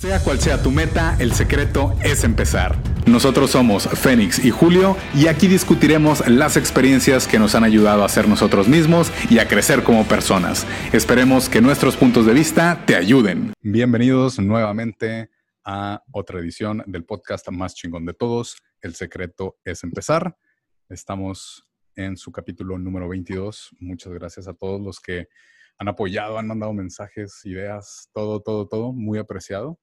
[0.00, 2.76] Sea cual sea tu meta, el secreto es empezar.
[3.08, 8.08] Nosotros somos Fénix y Julio y aquí discutiremos las experiencias que nos han ayudado a
[8.08, 10.68] ser nosotros mismos y a crecer como personas.
[10.92, 13.52] Esperemos que nuestros puntos de vista te ayuden.
[13.60, 15.30] Bienvenidos nuevamente
[15.64, 18.56] a otra edición del podcast más chingón de todos.
[18.80, 20.38] El secreto es empezar.
[20.88, 23.70] Estamos en su capítulo número 22.
[23.80, 25.26] Muchas gracias a todos los que
[25.76, 28.92] han apoyado, han mandado mensajes, ideas, todo, todo, todo.
[28.92, 29.76] Muy apreciado.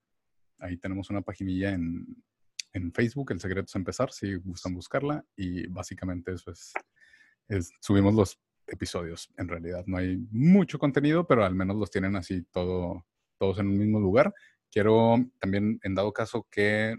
[0.60, 2.24] Ahí tenemos una paginilla en,
[2.94, 5.26] Facebook, El Secreto es Empezar, si gustan buscarla.
[5.38, 9.32] Y básicamente eso es, subimos los episodios.
[9.38, 13.06] En realidad no hay mucho contenido, pero al menos los tienen así todo,
[13.38, 14.34] todos en un mismo lugar.
[14.72, 16.98] Quiero también, en dado caso, que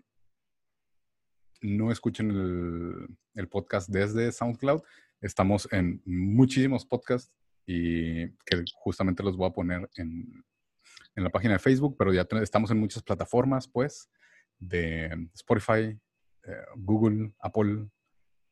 [1.60, 4.82] no escuchen el, podcast desde SoundCloud.
[5.20, 7.32] Estamos en muchísimos podcasts
[7.66, 10.44] y que justamente los voy a poner en,
[11.16, 14.10] en la página de Facebook, pero ya estamos en muchas plataformas, pues,
[14.58, 15.98] de Spotify,
[16.44, 17.88] eh, Google, Apple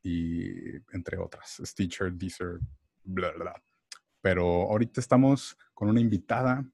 [0.03, 2.59] y entre otras, Stitcher, Deezer,
[3.05, 3.62] bla, bla, bla.
[4.20, 6.67] Pero ahorita estamos con una invitada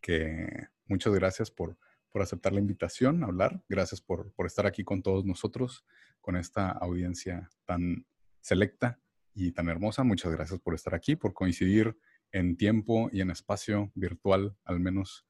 [0.00, 1.78] que muchas gracias por,
[2.10, 3.62] por aceptar la invitación a hablar.
[3.68, 5.84] Gracias por, por estar aquí con todos nosotros,
[6.20, 8.04] con esta audiencia tan
[8.40, 9.00] selecta
[9.34, 10.02] y tan hermosa.
[10.02, 11.96] Muchas gracias por estar aquí, por coincidir
[12.32, 15.26] en tiempo y en espacio virtual, al menos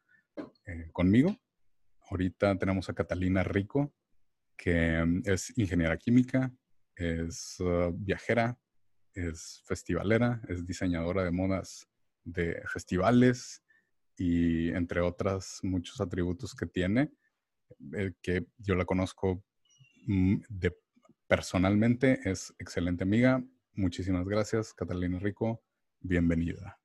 [0.66, 1.36] eh, conmigo.
[2.10, 3.94] Ahorita tenemos a Catalina Rico,
[4.56, 6.52] que mm, es ingeniera química,
[6.96, 8.58] es uh, viajera,
[9.14, 11.88] es festivalera, es diseñadora de modas
[12.24, 13.62] de festivales
[14.16, 17.12] y entre otras muchos atributos que tiene,
[17.94, 19.44] eh, que yo la conozco
[20.06, 20.36] mm,
[21.26, 23.42] personalmente, es excelente amiga.
[23.74, 25.62] Muchísimas gracias, Catalina Rico.
[26.00, 26.78] Bienvenida.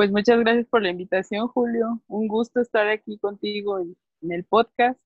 [0.00, 2.00] Pues muchas gracias por la invitación, Julio.
[2.08, 4.98] Un gusto estar aquí contigo en, el podcast.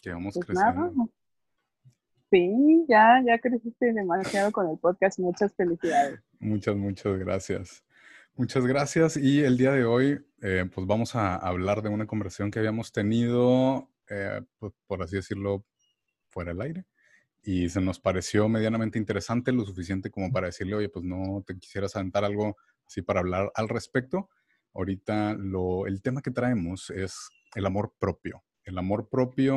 [0.00, 1.10] Que vamos pues creciendo.
[2.30, 5.18] Sí, ya, ya creciste demasiado con el podcast.
[5.18, 6.20] Muchas felicidades.
[6.40, 7.84] Muchas, muchas gracias.
[8.34, 9.18] Muchas gracias.
[9.18, 12.92] Y el día de hoy, eh, pues vamos a hablar de una conversación que habíamos
[12.92, 15.66] tenido, eh, pues, por así decirlo,
[16.30, 16.86] fuera del aire.
[17.42, 21.58] Y se nos pareció medianamente interesante, lo suficiente como para decirle, oye, pues no te
[21.58, 22.56] quisieras aventar algo
[22.92, 23.02] ¿sí?
[23.02, 24.28] para hablar al respecto.
[24.74, 28.42] Ahorita el tema que traemos es el amor propio.
[28.64, 29.56] El amor propio,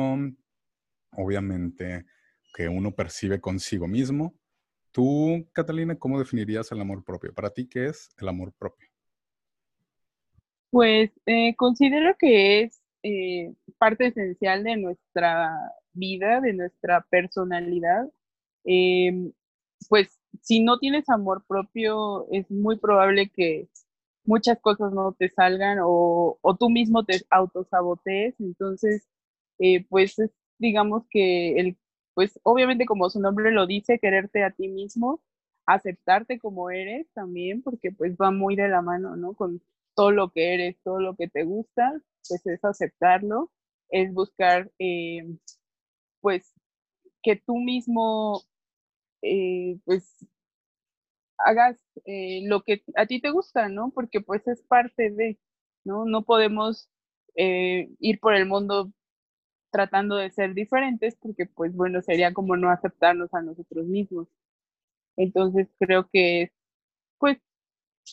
[1.12, 2.06] obviamente,
[2.54, 4.34] que uno percibe consigo mismo.
[4.90, 7.34] Tú, Catalina, ¿cómo definirías el amor propio?
[7.34, 8.88] Para ti, ¿qué es el amor propio?
[10.70, 15.50] Pues eh, considero que es eh, parte esencial de nuestra
[15.92, 18.10] vida, de nuestra personalidad.
[18.64, 19.32] Em,
[19.88, 23.68] pues si no tienes amor propio, es muy probable que
[24.24, 28.34] muchas cosas no te salgan o, tú mismo te autosabotees.
[28.40, 29.06] Entonces,
[29.58, 30.16] eh, pues
[30.58, 31.78] digamos que el,
[32.14, 35.20] pues obviamente como su nombre lo dice, quererte a ti mismo,
[35.66, 39.34] aceptarte como eres también, porque pues va muy de la mano, ¿no?
[39.34, 39.62] Con
[39.94, 41.92] todo lo que eres, todo lo que te gusta,
[42.28, 43.50] pues es aceptarlo,
[43.90, 45.26] es buscar, eh,
[46.20, 46.52] pues,
[47.22, 48.42] que tú mismo
[49.26, 50.26] eh, pues
[51.38, 53.90] hagas eh, lo que a ti te gusta, ¿no?
[53.94, 55.38] Porque pues es parte de,
[55.84, 56.04] ¿no?
[56.04, 56.88] No podemos
[57.36, 58.92] eh, ir por el mundo
[59.72, 64.28] tratando de ser diferentes porque pues bueno, sería como no aceptarnos a nosotros mismos.
[65.16, 66.52] Entonces creo que es
[67.18, 67.38] pues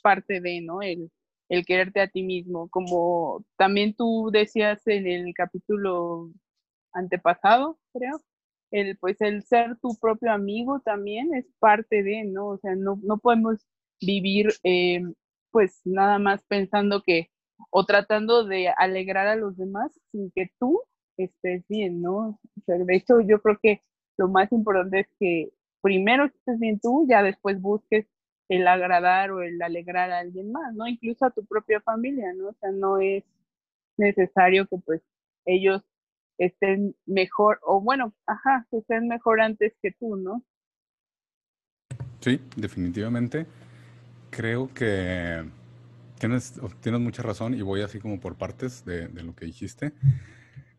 [0.04, 0.82] parte de, ¿no?
[0.82, 1.12] El,
[1.50, 6.32] el quererte a ti mismo, como también tú decías en el capítulo
[6.94, 8.22] antepasado, creo,
[8.74, 12.48] el, pues el ser tu propio amigo también es parte de, ¿no?
[12.48, 13.66] O sea, no, no podemos
[14.02, 15.04] vivir eh,
[15.52, 17.30] pues nada más pensando que
[17.70, 20.82] o tratando de alegrar a los demás sin que tú
[21.18, 22.40] estés bien, ¿no?
[22.58, 23.82] O sea, de hecho, yo creo que
[24.18, 25.50] lo más importante es que
[25.82, 28.08] primero estés bien tú, ya después busques
[28.50, 30.88] el agradar o el alegrar a alguien más, ¿no?
[30.88, 32.50] Incluso a tu propia familia, ¿no?
[32.50, 33.24] O sea, no es
[33.98, 35.02] necesario que pues
[35.46, 35.84] ellos
[36.46, 40.44] estén mejor, o bueno, ajá, que estén mejor antes que tú, ¿no?
[42.20, 43.46] Sí, definitivamente.
[44.30, 45.44] Creo que
[46.20, 49.92] tienes, tienes mucha razón y voy así como por partes de, lo que dijiste.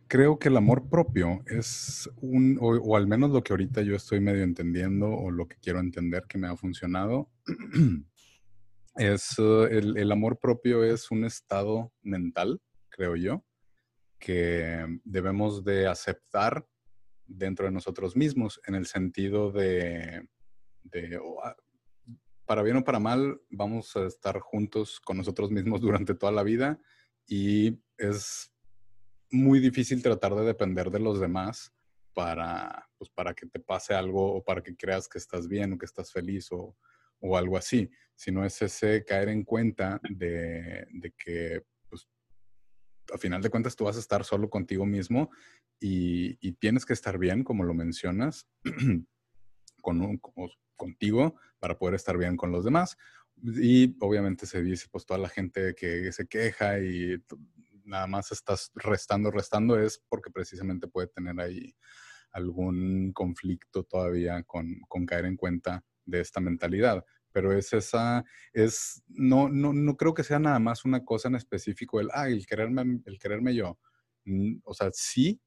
[0.08, 4.20] Creo que el amor propio es un, o, al menos lo que ahorita yo estoy
[4.20, 7.28] medio entendiendo o lo que quiero entender que me ha funcionado,
[8.96, 13.44] es el, el amor propio es un estado mental, creo yo,
[14.24, 16.66] que debemos de aceptar
[17.26, 20.26] dentro de nosotros mismos, en el sentido de,
[21.42, 21.54] ah,
[22.46, 26.42] para bien o para mal, vamos a estar juntos con nosotros mismos durante toda la
[26.42, 26.80] vida,
[27.26, 28.50] y es
[29.30, 31.74] muy difícil tratar de depender de los demás
[32.14, 35.78] para, pues, para que te pase algo o para que creas que estás bien o
[35.78, 36.74] que estás feliz o,
[37.20, 41.62] o algo así, sino es ese caer en cuenta de, de que
[43.14, 45.30] a final de cuentas tú vas a estar solo contigo mismo
[45.80, 48.48] y, tienes que estar bien, como lo mencionas,
[50.76, 52.96] contigo para poder estar bien con los demás.
[53.42, 57.22] Y obviamente se dice, pues toda la gente que se queja y
[57.84, 61.74] nada más estás restando, restando, es porque precisamente puede tener ahí
[62.32, 67.04] algún conflicto todavía con caer en cuenta de esta mentalidad.
[67.34, 71.34] Pero es esa, es, no, no, no creo que sea nada más una cosa en
[71.34, 73.78] específico, el, ah, el quererme, el quererme yo.
[74.24, 75.40] Mm, o sea, sí,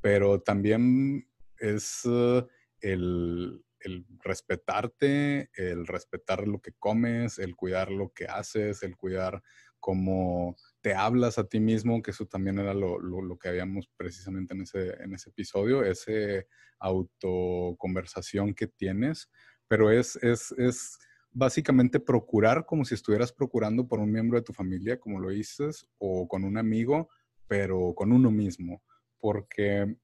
[0.00, 1.28] pero también
[1.58, 2.46] es uh,
[2.80, 9.42] el, el respetarte, el respetar lo que comes, el cuidar lo que haces, el cuidar
[9.82, 14.62] cómo te hablas a ti mismo, que eso también era lo, que habíamos precisamente en
[14.62, 16.46] ese, en ese episodio, ese
[16.78, 19.28] autoconversación que tienes,
[19.66, 20.98] pero es, es, es
[21.32, 25.86] básicamente procurar como si estuvieras procurando por un miembro de tu familia, como lo dices,
[25.98, 27.08] o con un amigo,
[27.46, 28.82] pero con uno mismo,
[29.18, 29.96] porque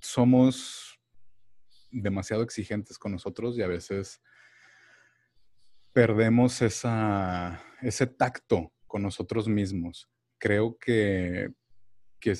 [0.00, 0.98] somos
[1.90, 4.20] demasiado exigentes con nosotros y a veces
[5.92, 10.08] perdemos esa, ese tacto con nosotros mismos.
[10.38, 11.50] Creo que,
[12.18, 12.34] que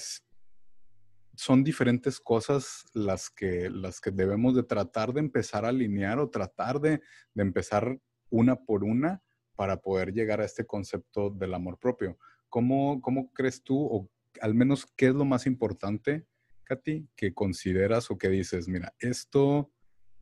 [1.40, 6.28] son diferentes cosas las que, las que debemos de tratar de empezar a alinear o
[6.28, 7.00] tratar de,
[7.32, 7.98] de empezar
[8.28, 9.22] una por una
[9.56, 12.19] para poder llegar a este concepto del amor propio.
[12.50, 14.10] ¿Cómo, ¿Cómo crees tú, o
[14.42, 16.26] al menos qué es lo más importante
[16.64, 19.72] Katy, que consideras o que dices, mira, esto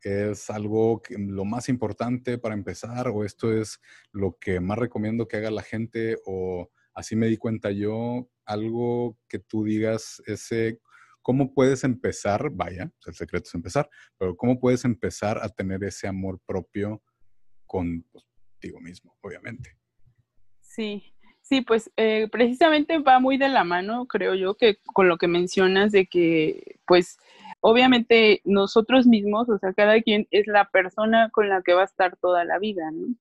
[0.01, 3.81] es algo lo más importante para empezar o esto es
[4.13, 9.17] lo que más recomiendo que haga la gente o así me di cuenta yo, algo
[9.27, 10.79] que tú digas, ese,
[11.21, 12.49] ¿cómo puedes empezar?
[12.51, 17.01] Vaya, el secreto es empezar, pero ¿cómo puedes empezar a tener ese amor propio
[17.65, 18.03] contigo
[18.59, 19.77] pues, mismo, obviamente?
[20.61, 21.13] Sí,
[21.49, 25.27] Sí, pues eh, precisamente va muy de la mano, creo yo, que con lo que
[25.27, 27.17] mencionas de que, pues,
[27.59, 31.85] obviamente nosotros mismos, o sea, cada quien es la persona con la que va a
[31.85, 33.15] estar toda la vida, ¿no?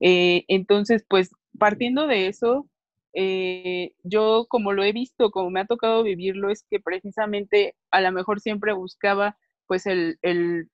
[0.00, 2.68] Eh, entonces, pues, partiendo de eso,
[3.14, 8.00] eh, yo como lo he visto, como me ha tocado vivirlo, es que precisamente a
[8.00, 9.36] lo mejor siempre buscaba,
[9.66, 10.70] pues, el, el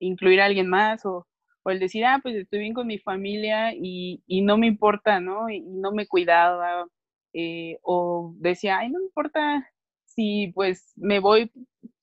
[0.00, 1.26] incluir a alguien más o
[1.70, 5.50] el decir, ah, pues estoy bien con mi familia y, no me importa, ¿no?
[5.50, 6.86] Y, no me cuidaba,
[7.32, 9.68] eh, o decía, ay, no me importa
[10.06, 11.50] si pues me voy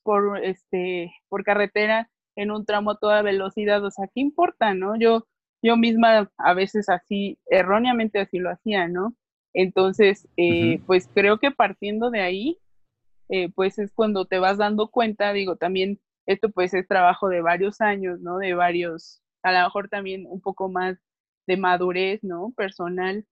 [0.04, 4.98] por, este, por carretera en un tramo a toda velocidad, o sea, ¿qué importa, no?
[5.00, 5.28] Yo,
[5.62, 9.16] yo misma a veces así, erróneamente así lo hacía, ¿no?
[9.54, 12.58] Entonces, eh, pues creo que partiendo de ahí,
[13.30, 17.42] eh, pues es cuando te vas dando cuenta, digo, también esto pues es trabajo de
[17.42, 18.38] varios años, ¿no?
[18.38, 20.98] De varios a lo mejor también un poco más
[21.48, 22.54] de madurez, ¿no?
[22.56, 23.26] Personal,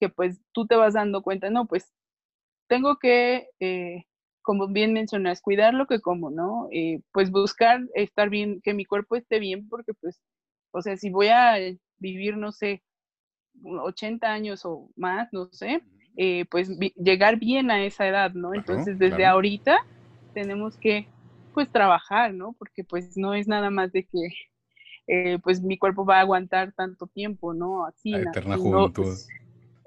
[0.00, 1.92] que pues tú te vas dando cuenta, no, pues
[2.68, 4.04] tengo que, eh,
[4.42, 6.68] como bien mencionas, cuidar lo que como, ¿no?
[6.72, 10.20] Eh, pues buscar estar bien, que mi cuerpo esté bien, porque pues,
[10.72, 11.56] o sea, si voy a
[11.98, 12.82] vivir, no sé,
[13.64, 15.82] 80 años o más, no sé,
[16.16, 18.54] eh, pues llegar bien a esa edad, ¿no?
[18.54, 19.78] Entonces, desde ahorita
[20.34, 21.08] tenemos que,
[21.52, 22.54] pues, trabajar, ¿no?
[22.58, 24.28] Porque pues no es nada más de que
[25.08, 27.86] eh, pues mi cuerpo va a aguantar tanto tiempo, ¿no?
[27.86, 29.04] Así, eterna juventud.
[29.04, 29.28] Pues,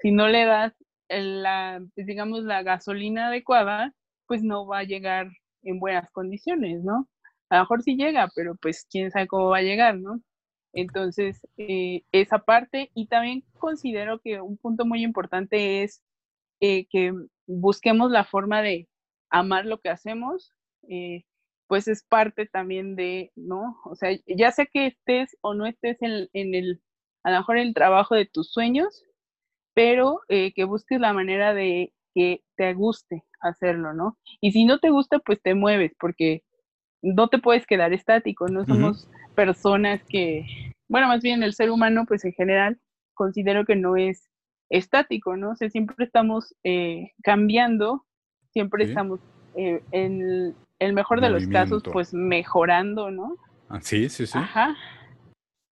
[0.00, 0.72] si no le das
[1.08, 3.94] la, pues, digamos, la gasolina adecuada,
[4.26, 5.28] pues no va a llegar
[5.62, 7.08] en buenas condiciones, ¿no?
[7.50, 10.20] A lo mejor sí llega, pero pues quién sabe cómo va a llegar, ¿no?
[10.72, 16.02] Entonces, eh, esa parte, y también considero que un punto muy importante es
[16.60, 17.12] eh, que
[17.46, 18.88] busquemos la forma de
[19.30, 20.52] amar lo que hacemos,
[21.70, 23.78] pues es parte también de, ¿no?
[23.84, 26.82] O sea, ya sé que estés o no estés en, el,
[27.22, 29.04] a lo mejor en el trabajo de tus sueños,
[29.72, 34.18] pero eh, que busques la manera de que te guste hacerlo, ¿no?
[34.40, 36.42] Y si no te gusta, pues te mueves, porque
[37.02, 40.44] no te puedes quedar estático, no somos personas que,
[40.88, 42.78] bueno, más bien el ser humano, pues en general,
[43.14, 44.30] considero que no es
[44.68, 45.50] estático, ¿no?
[45.50, 48.04] O sea, siempre estamos eh, cambiando,
[48.52, 49.20] siempre estamos
[49.56, 53.36] eh, en, el mejor de los casos, pues mejorando, ¿no?
[53.68, 54.38] Ah, sí, sí, sí.
[54.38, 54.76] Ajá.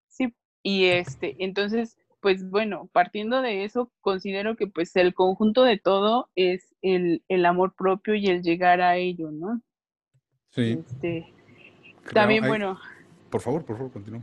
[0.08, 5.78] Sí, y este, entonces, pues bueno, partiendo de eso, considero que pues el conjunto de
[5.78, 9.62] todo es el, amor propio y el llegar a ello, ¿no?
[10.56, 10.84] Sí.
[10.88, 11.34] Este,
[12.14, 12.80] también, bueno.
[13.30, 14.22] Por favor, por favor, continúa.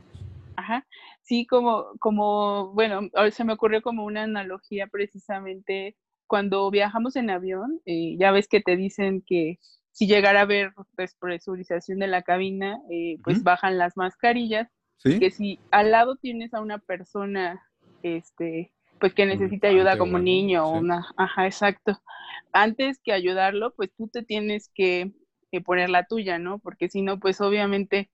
[0.57, 0.87] Ajá.
[1.23, 5.97] Sí, como, como, bueno, se me ocurrió como una analogía precisamente
[6.27, 9.59] cuando viajamos en avión, eh, ya ves que te dicen que
[9.91, 14.69] si llegara a haber despresurización de la cabina, eh, pues bajan las mascarillas.
[15.03, 17.61] Que si al lado tienes a una persona,
[18.05, 22.01] este, pues que necesita ayuda como niño o una, ajá, exacto.
[22.53, 25.13] Antes que ayudarlo, pues tú te tienes que,
[25.61, 26.59] poner la tuya, ¿no?
[26.59, 28.11] Porque si no, pues obviamente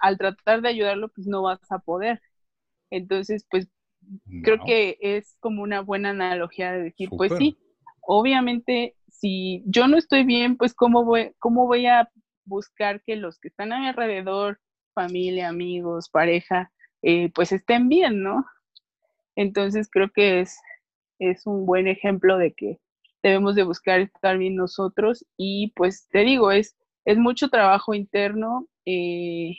[0.00, 2.20] al tratar de ayudarlo, pues no vas a poder.
[2.90, 3.68] Entonces, pues
[4.42, 7.58] creo que es como una buena analogía de decir, pues sí,
[8.00, 12.08] obviamente si yo no estoy bien, pues cómo voy, cómo voy a
[12.44, 14.60] buscar que los que están a mi alrededor,
[14.94, 16.70] familia, amigos, pareja,
[17.02, 18.44] eh, pues estén bien, ¿no?
[19.34, 20.58] Entonces creo que es,
[21.18, 22.78] es un buen ejemplo de que
[23.26, 28.68] debemos de buscar estar bien nosotros y pues te digo, es, es mucho trabajo interno.
[28.84, 29.56] Eh,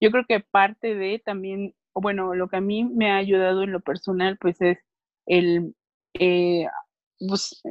[0.00, 3.70] yo creo que parte de también, bueno, lo que a mí me ha ayudado en
[3.70, 4.78] lo personal, pues es
[5.26, 5.74] el
[6.14, 6.66] eh,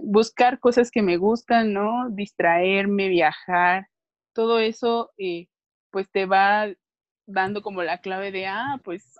[0.04, 2.10] buscar cosas que me gustan, ¿no?
[2.10, 3.88] Distraerme, viajar,
[4.34, 5.48] todo eso, eh,
[5.92, 6.68] pues te va
[7.26, 9.16] dando como la clave de, ah, pues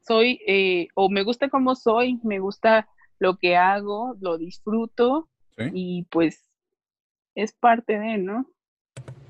[0.00, 2.88] soy, eh, o me gusta como soy, me gusta
[3.20, 5.28] lo que hago, lo disfruto
[5.72, 6.50] y pues
[7.34, 8.50] es parte de, ¿no?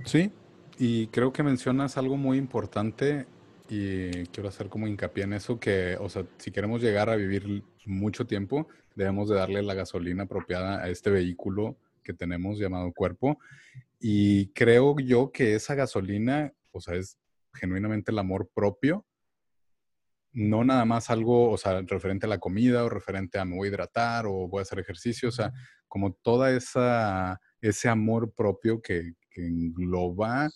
[0.04, 0.30] Sí,
[0.78, 3.26] y creo que mencionas algo muy importante
[3.68, 7.64] y quiero hacer como hincapié en eso, que, o sea, si queremos llegar a vivir
[7.84, 13.38] mucho tiempo, debemos de darle la gasolina apropiada a este vehículo que tenemos llamado cuerpo.
[13.98, 17.18] Y creo yo que esa gasolina, o sea, es
[17.54, 19.04] genuinamente el amor propio,
[20.32, 23.68] no nada más algo, o sea, referente a la comida o referente a me voy
[23.68, 25.52] a hidratar o voy a hacer ejercicio, o sea,
[25.88, 30.50] como toda esa, ese amor propio que, engloba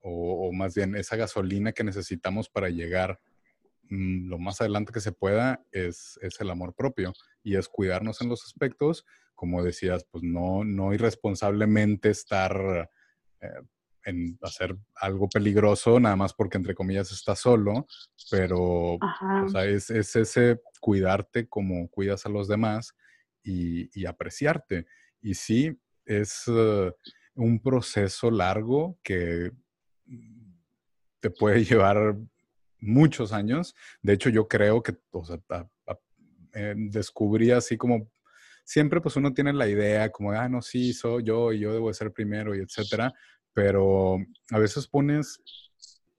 [0.00, 3.18] o, o, más bien esa gasolina que necesitamos para llegar
[3.90, 8.20] Mm, lo más adelante que se pueda es, es, el amor propio y es cuidarnos
[8.20, 9.04] en los aspectos,
[9.34, 12.90] como decías, pues no, no irresponsablemente estar
[13.40, 13.48] eh,
[14.06, 17.86] en hacer algo peligroso, nada más porque entre comillas estás solo,
[18.30, 22.94] pero o sea, es, es, ese cuidarte como cuidas a los demás
[23.42, 24.86] y, y apreciarte.
[25.20, 26.92] Y sí, es uh,
[27.34, 29.50] un proceso largo que
[31.18, 32.16] te puede llevar
[32.78, 33.74] muchos años.
[34.02, 35.40] De hecho, yo creo que o sea,
[36.54, 38.08] eh, descubrí así como
[38.64, 41.92] siempre pues uno tiene la idea como, ah, no, sí, soy yo y yo debo
[41.92, 43.12] ser primero y etcétera,
[43.56, 44.18] pero
[44.50, 45.40] a veces pones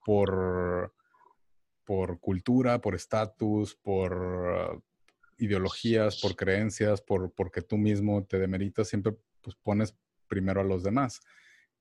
[0.03, 0.91] por,
[1.85, 4.81] por cultura, por estatus, por
[5.37, 9.95] ideologías, por creencias, por porque tú mismo te demeritas, siempre pues pones
[10.27, 11.21] primero a los demás.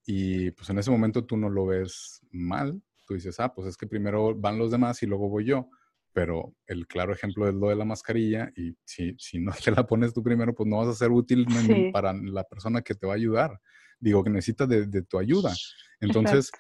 [0.05, 3.79] Y pues en ese momento tú no lo ves mal, tú dices, ah, pues es
[3.79, 5.71] que primero van los demás y luego voy yo.
[6.13, 9.87] Pero el claro ejemplo es lo de la mascarilla y si, si no te la
[9.87, 11.47] pones tú primero, pues no vas a ser útil
[11.95, 13.59] para la persona que te va a ayudar.
[13.99, 15.55] Digo, que necesita de, de tu ayuda.
[16.01, 16.51] Entonces,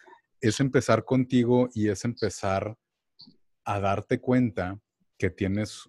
[0.40, 2.76] es empezar contigo y es empezar
[3.64, 4.80] a darte cuenta
[5.18, 5.88] que tienes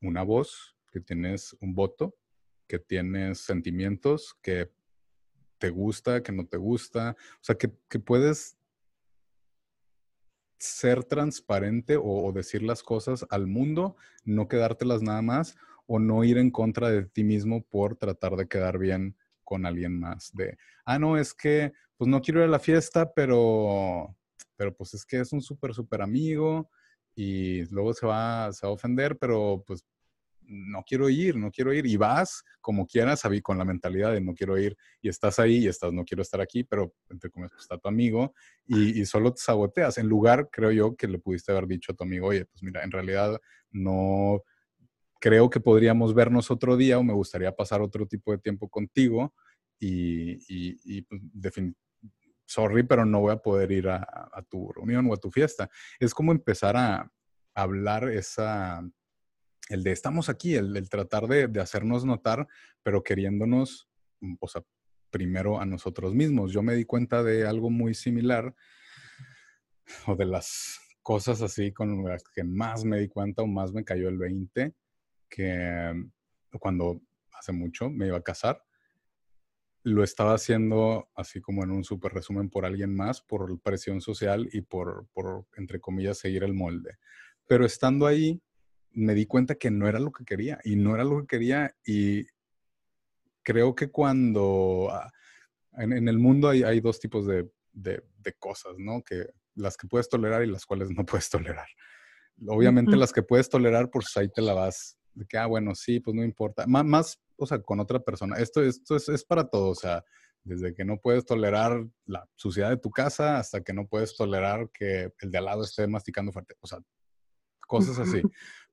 [0.00, 2.14] una voz, que tienes un voto,
[2.66, 4.70] que tienes sentimientos, que
[5.58, 7.16] te gusta, que no te gusta.
[7.34, 8.56] O sea, que, que puedes
[10.62, 15.56] ser transparente o, decir las cosas al mundo, no quedártelas nada más
[15.86, 19.98] o no ir en contra de ti mismo por tratar de quedar bien con alguien
[19.98, 20.30] más.
[20.32, 24.16] De, ah, no, es que pues no quiero ir a la fiesta, pero,
[24.56, 26.70] pero pues es que es un súper, súper amigo
[27.14, 29.84] y luego se va, se va a ofender, pero pues
[30.52, 31.86] no quiero ir, no quiero ir.
[31.86, 35.68] Y vas como quieras, con la mentalidad de no quiero ir y estás ahí y
[35.68, 38.34] estás, no quiero estar aquí, pero entre comillas, pues, está tu amigo
[38.66, 39.98] y, solo te saboteas.
[39.98, 42.82] En lugar, creo yo, que le pudiste haber dicho a tu amigo, oye, pues mira,
[42.82, 44.42] en realidad no
[45.22, 49.32] creo que podríamos vernos otro día o me gustaría pasar otro tipo de tiempo contigo
[49.78, 51.20] y, y, pues,
[52.44, 55.70] sorry, pero no voy a poder ir a, tu reunión o a tu fiesta.
[56.00, 57.08] Es como empezar a
[57.54, 58.82] hablar esa,
[59.68, 62.48] el de estamos aquí, el, tratar de, hacernos notar,
[62.82, 63.88] pero queriéndonos,
[64.20, 64.62] mm, o sea,
[65.10, 66.52] primero a nosotros mismos.
[66.52, 68.56] Yo me di cuenta de algo muy similar,
[70.08, 73.84] o de las cosas así con las que más me di cuenta o más me
[73.84, 74.74] cayó el 20,
[75.34, 77.00] que mm, cuando
[77.32, 78.62] hace mucho me iba a casar,
[79.84, 84.48] lo estaba haciendo así como en un súper resumen por alguien más, por presión social
[84.52, 86.98] y por, por, entre comillas, seguir el molde.
[87.48, 88.40] Pero estando ahí,
[88.92, 91.74] me di cuenta que no era lo que quería y no era lo que quería
[91.84, 92.26] y
[93.42, 95.10] creo que cuando ah,
[95.78, 97.50] en, el mundo hay, dos tipos de,
[98.38, 99.02] cosas, ¿no?
[99.02, 101.66] Que las que puedes tolerar y las cuales no puedes tolerar.
[102.46, 106.00] Obviamente las que puedes tolerar, pues ahí te la vas, de que, ah, bueno, sí,
[106.00, 106.66] pues no importa.
[106.66, 108.36] más o sea, con otra persona.
[108.36, 110.04] Esto, esto es, es para todo, o sea,
[110.44, 114.70] desde que no puedes tolerar la suciedad de tu casa hasta que no puedes tolerar
[114.70, 116.54] que el de al lado esté masticando fuerte.
[116.60, 116.78] O sea,
[117.66, 118.22] cosas así.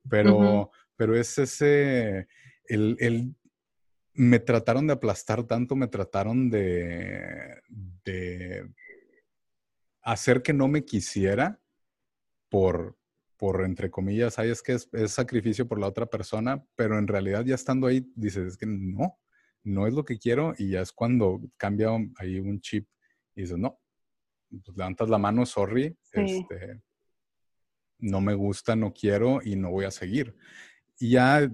[0.10, 2.28] Pero, pero es ese,
[2.66, 3.36] el, el,
[4.14, 7.62] me trataron de aplastar tanto, me trataron de,
[8.06, 8.70] de
[10.02, 11.60] hacer que no me quisiera
[12.50, 12.99] por,
[13.40, 17.08] por entre comillas, ay, es que es, es, sacrificio por la otra persona, pero en
[17.08, 19.18] realidad ya estando ahí dices, es que no,
[19.64, 22.86] no es lo que quiero y ya es cuando cambia ahí un chip
[23.34, 23.80] y dices, no,
[24.50, 26.82] pues levantas la mano, sorry, este,
[28.00, 30.36] no me gusta, no quiero y no voy a seguir.
[31.00, 31.50] Y ya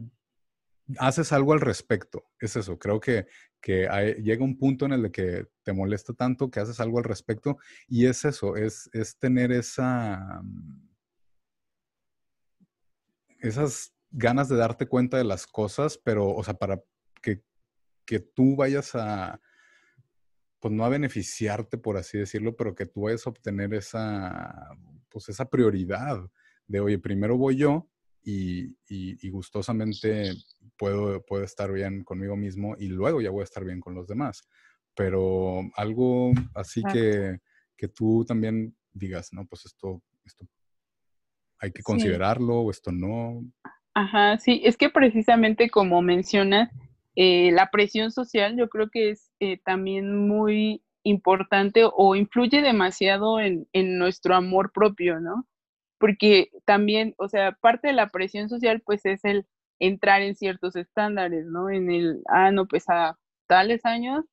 [0.97, 3.27] haces algo al respecto, es eso, creo que,
[3.61, 3.87] que
[4.23, 8.07] llega un punto en el que te molesta tanto que haces algo al respecto y
[8.07, 10.41] es eso, es, es tener esa...
[13.49, 16.81] esas ganas de darte cuenta de las cosas, pero, o sea, para
[17.21, 17.43] que
[18.05, 19.41] que tú vayas a,
[20.59, 24.69] pues no a beneficiarte, por así decirlo, pero que tú vayas a obtener esa,
[25.09, 26.19] pues esa prioridad
[26.67, 27.89] de, oye, primero voy yo
[28.23, 30.33] y, y, gustosamente
[30.77, 34.07] puedo, puedo estar bien conmigo mismo y luego ya voy a estar bien con los
[34.07, 34.47] demás.
[34.95, 37.39] Pero algo así que,
[37.77, 40.47] que tú también digas, no, pues esto, esto
[41.59, 43.43] hay que considerarlo o esto no.
[43.93, 46.69] Ajá, sí, es que precisamente como mencionas,
[47.15, 53.39] eh, la presión social yo creo que es eh, también muy importante o influye demasiado
[53.39, 55.47] en, nuestro amor propio, ¿no?
[55.97, 59.45] Porque también, o sea, parte de la presión social pues es el
[59.79, 61.69] entrar en ciertos estándares, ¿no?
[61.69, 64.25] En el, ah, no, pues a tales años,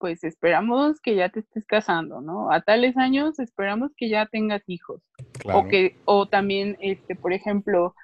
[0.00, 2.50] pues esperamos que ya te estés casando, ¿no?
[2.50, 5.02] A tales años esperamos que ya tengas hijos.
[5.44, 7.94] O que, o también, este, por ejemplo,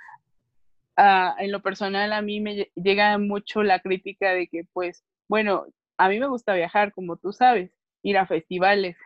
[0.97, 5.65] en lo personal a mí me llega mucho la crítica de que, pues, bueno,
[5.97, 7.71] a mí me gusta viajar, como tú sabes,
[8.03, 8.97] ir a festivales.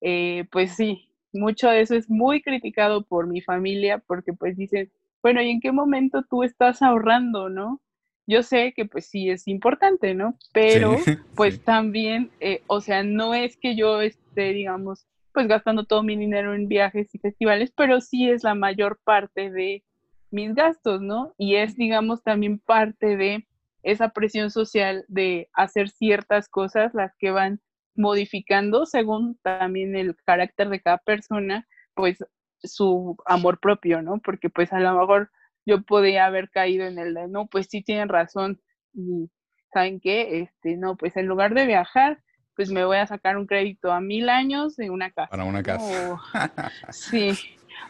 [0.00, 4.90] Eh, pues sí, mucho de eso es muy criticado por mi familia porque pues dicen,
[5.22, 7.82] bueno, ¿y en qué momento tú estás ahorrando, no?
[8.30, 10.38] Yo sé que pues sí es importante, ¿no?
[10.52, 10.94] Pero
[11.34, 16.16] pues también, eh, o sea, no es que yo esté, digamos, pues gastando todo mi
[16.16, 19.82] dinero en viajes y festivales, pero sí es la mayor parte de
[20.30, 21.34] mis gastos, ¿no?
[21.38, 23.48] Y es, digamos, también parte de
[23.82, 27.60] esa presión social de hacer ciertas cosas, las que van
[27.96, 32.24] modificando según también el carácter de cada persona, pues
[32.62, 34.20] su amor propio, ¿no?
[34.22, 35.32] Porque pues a lo mejor
[35.66, 38.60] yo podía haber caído en el de, no, pues sí tienen razón
[38.92, 39.30] y
[39.72, 40.40] ¿saben qué?
[40.40, 42.22] Este, no, pues en lugar de viajar,
[42.56, 45.30] pues me voy a sacar un crédito a mil años de una casa.
[45.30, 46.18] Para una casa.
[46.90, 47.32] sí,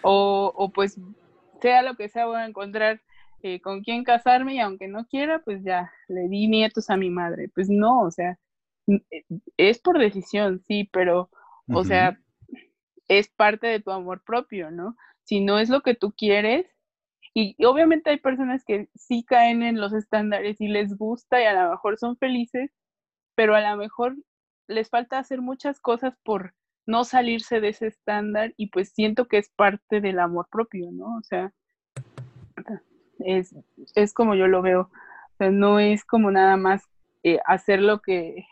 [0.03, 1.01] o, o pues
[1.61, 3.01] sea lo que sea, voy a encontrar
[3.43, 7.11] eh, con quién casarme y aunque no quiera, pues ya le di nietos a mi
[7.11, 7.49] madre.
[7.55, 8.39] Pues no, o sea,
[8.87, 9.25] eh,
[9.57, 11.31] es por decisión, sí, pero,
[11.73, 12.19] o sea,
[13.09, 14.97] es parte de tu amor propio, ¿no?
[15.25, 16.67] Si no es lo que tú quieres,
[17.33, 21.53] y, obviamente hay personas que sí caen en los estándares y les gusta y a
[21.53, 22.73] lo mejor son felices,
[23.35, 24.17] pero a lo mejor
[24.67, 26.55] les falta hacer muchas cosas por
[26.87, 31.17] no salirse de ese estándar y pues siento que es parte del amor propio, ¿no?
[31.17, 31.53] O sea,
[33.21, 33.55] es,
[33.95, 36.83] es como yo lo veo, o sea, no es como nada más
[37.23, 38.47] eh, hacer lo que,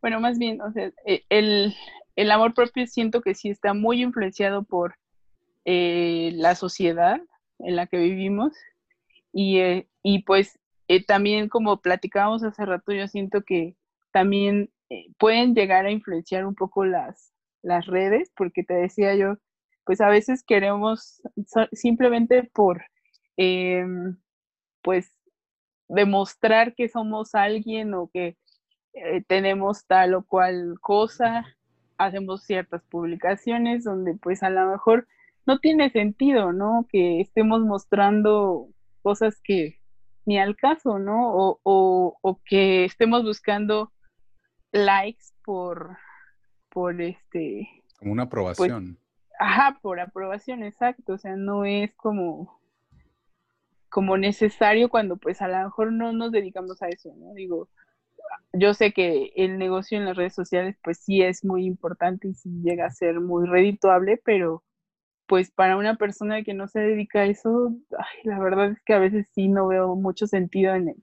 [0.00, 1.74] bueno, más bien, o sea, eh, el,
[2.16, 4.94] el, amor propio siento que sí está muy influenciado por
[5.64, 7.20] eh, la sociedad
[7.60, 8.54] en la que vivimos.
[9.32, 9.60] Y,
[10.02, 10.58] y pues
[11.06, 13.76] también como platicábamos hace rato, yo siento que
[14.12, 14.70] también
[15.18, 19.36] pueden llegar a influenciar un poco las, las redes, porque te decía yo,
[19.84, 21.22] pues a veces queremos
[21.72, 22.82] simplemente por,
[23.36, 24.18] em,
[24.82, 25.12] pues,
[25.88, 28.36] demostrar que somos alguien o que
[28.94, 31.46] eh, tenemos tal o cual cosa,
[31.98, 35.08] hacemos ciertas publicaciones donde pues a lo mejor
[35.48, 36.86] no tiene sentido, ¿no?
[36.90, 38.68] Que estemos mostrando
[39.02, 39.80] cosas que
[40.26, 41.32] ni al caso, ¿no?
[41.34, 43.90] O, o, o que estemos buscando
[44.72, 45.96] likes por,
[46.68, 47.66] por este...
[47.98, 48.98] Como una pues, aprobación.
[49.40, 51.14] ajá, por aprobación, exacto.
[51.14, 52.60] O sea, no es como,
[53.88, 57.32] como necesario cuando pues a lo mejor no nos dedicamos a eso, ¿no?
[57.32, 57.70] Digo,
[58.52, 62.34] yo sé que el negocio en las redes sociales pues sí es muy importante y
[62.34, 64.62] sí llega a ser muy redituable, pero
[65.28, 67.74] pues para una persona que no se dedica a eso,
[68.24, 70.94] la verdad es que a veces sí no veo mucho sentido en,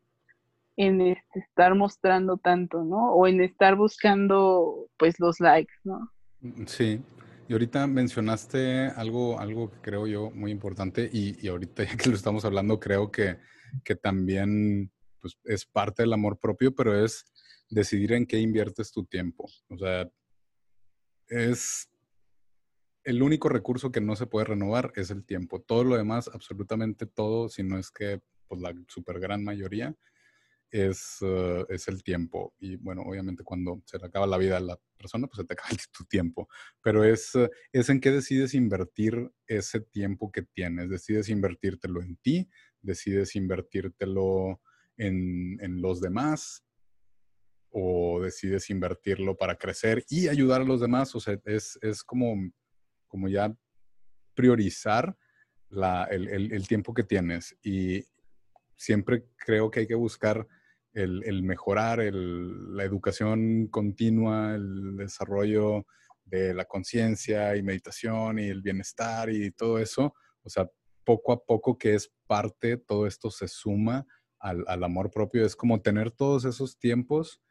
[0.78, 3.14] en este, estar mostrando tanto, ¿no?
[3.14, 6.12] O en estar buscando, pues, los likes, ¿no?
[6.42, 7.02] Mm, sí.
[7.48, 12.10] Y ahorita mencionaste algo, algo que creo yo muy importante y, y ahorita ya que
[12.10, 13.38] lo estamos hablando, creo que,
[13.84, 17.26] que también pues es parte del amor propio, pero es
[17.70, 19.48] decidir en qué inviertes tu tiempo.
[19.70, 20.10] O sea,
[21.28, 21.90] es
[23.06, 25.62] el único recurso que no se puede renovar es el tiempo.
[25.62, 29.96] Todo lo demás, absolutamente todo, si no es que pues, la super gran mayoría,
[30.72, 32.54] es, eh, es, el tiempo.
[32.60, 35.54] Y bueno, obviamente cuando se le acaba la vida a la persona, pues se te
[35.54, 36.50] acaba tu tiempo.
[36.82, 40.90] Pero es, eh, es en qué decides invertir ese tiempo que tienes.
[40.90, 42.50] Decides invertírtelo en ti,
[42.82, 44.62] decides invertírtelo
[44.98, 46.66] en, en los demás
[47.70, 51.14] o decides invertirlo para crecer y ayudar a los demás.
[51.14, 52.36] O sea, es, es como,
[53.16, 53.56] como ya
[54.34, 55.18] priorizar
[55.70, 57.58] la, el, el, el, tiempo que tienes.
[57.64, 58.04] Y
[58.76, 60.46] siempre creo que hay que buscar
[60.92, 65.86] el, mejorar la educación continua, el desarrollo
[66.26, 70.14] de la conciencia y meditación y el bienestar y todo eso.
[70.44, 70.70] O sea,
[71.06, 74.06] poco a poco que es parte, todo esto se suma
[74.40, 75.46] al, amor propio.
[75.46, 77.42] Es como tener todos esos tiempos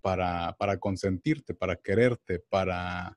[0.00, 3.16] para, para consentirte, para quererte, para,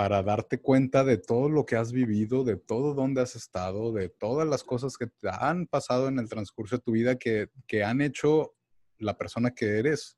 [0.00, 4.08] para darte cuenta de todo lo que has vivido, de todo donde has estado, de
[4.08, 7.84] todas las cosas que te han pasado en el transcurso de tu vida que, que
[7.84, 8.54] han hecho
[8.96, 10.16] la persona que eres.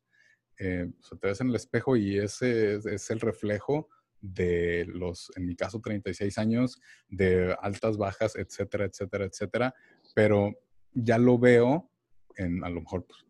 [0.56, 3.88] Eh, o sea, te ves en el espejo y ese es, el reflejo
[4.20, 9.74] de los, en mi caso, 36 años, de altas, bajas, etcétera, etcétera, etcétera.
[10.14, 10.52] Pero
[10.94, 11.90] ya lo veo,
[12.36, 13.24] en, a lo mejor, pues,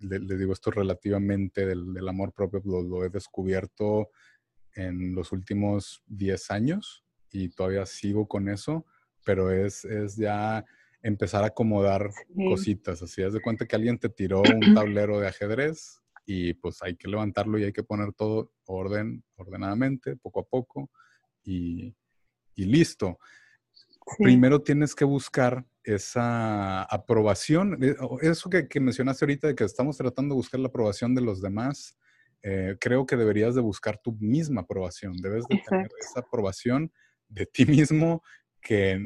[0.00, 4.10] les digo esto relativamente del, amor propio, lo, he descubierto
[4.74, 8.86] en los últimos 10 años y todavía sigo con eso,
[9.24, 10.64] pero es, es ya
[11.02, 13.02] empezar a acomodar cositas.
[13.02, 16.96] Así, haz de cuenta que alguien te tiró un tablero de ajedrez y pues hay
[16.96, 20.90] que levantarlo y hay que poner todo orden, ordenadamente, poco a poco
[21.44, 21.94] y,
[22.56, 23.18] listo.
[24.18, 30.34] Primero tienes que buscar esa aprobación, eh, eso que, mencionaste ahorita de que estamos tratando
[30.34, 31.98] de buscar la aprobación de los demás,
[32.46, 36.92] eh, creo que deberías de buscar tu misma aprobación, debes de tener esa aprobación
[37.26, 38.22] de ti mismo
[38.60, 39.02] que,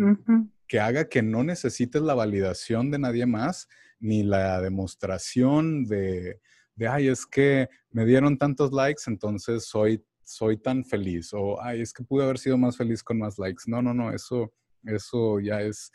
[0.67, 3.69] que haga que no necesites la validación de nadie más,
[4.01, 6.41] ni la demostración de,
[6.75, 11.81] de, ay, es que me dieron tantos likes, entonces soy, soy tan feliz, o ay,
[11.81, 13.63] es que pude haber sido más feliz con más likes.
[13.69, 15.93] No, no, no, eso, eso ya es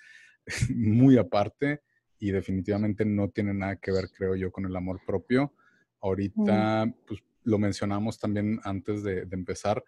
[0.74, 1.82] muy aparte
[2.20, 5.54] y definitivamente no tiene nada que ver, creo yo, con el amor propio.
[6.00, 9.84] Ahorita, pues lo mencionamos también antes de, de empezar,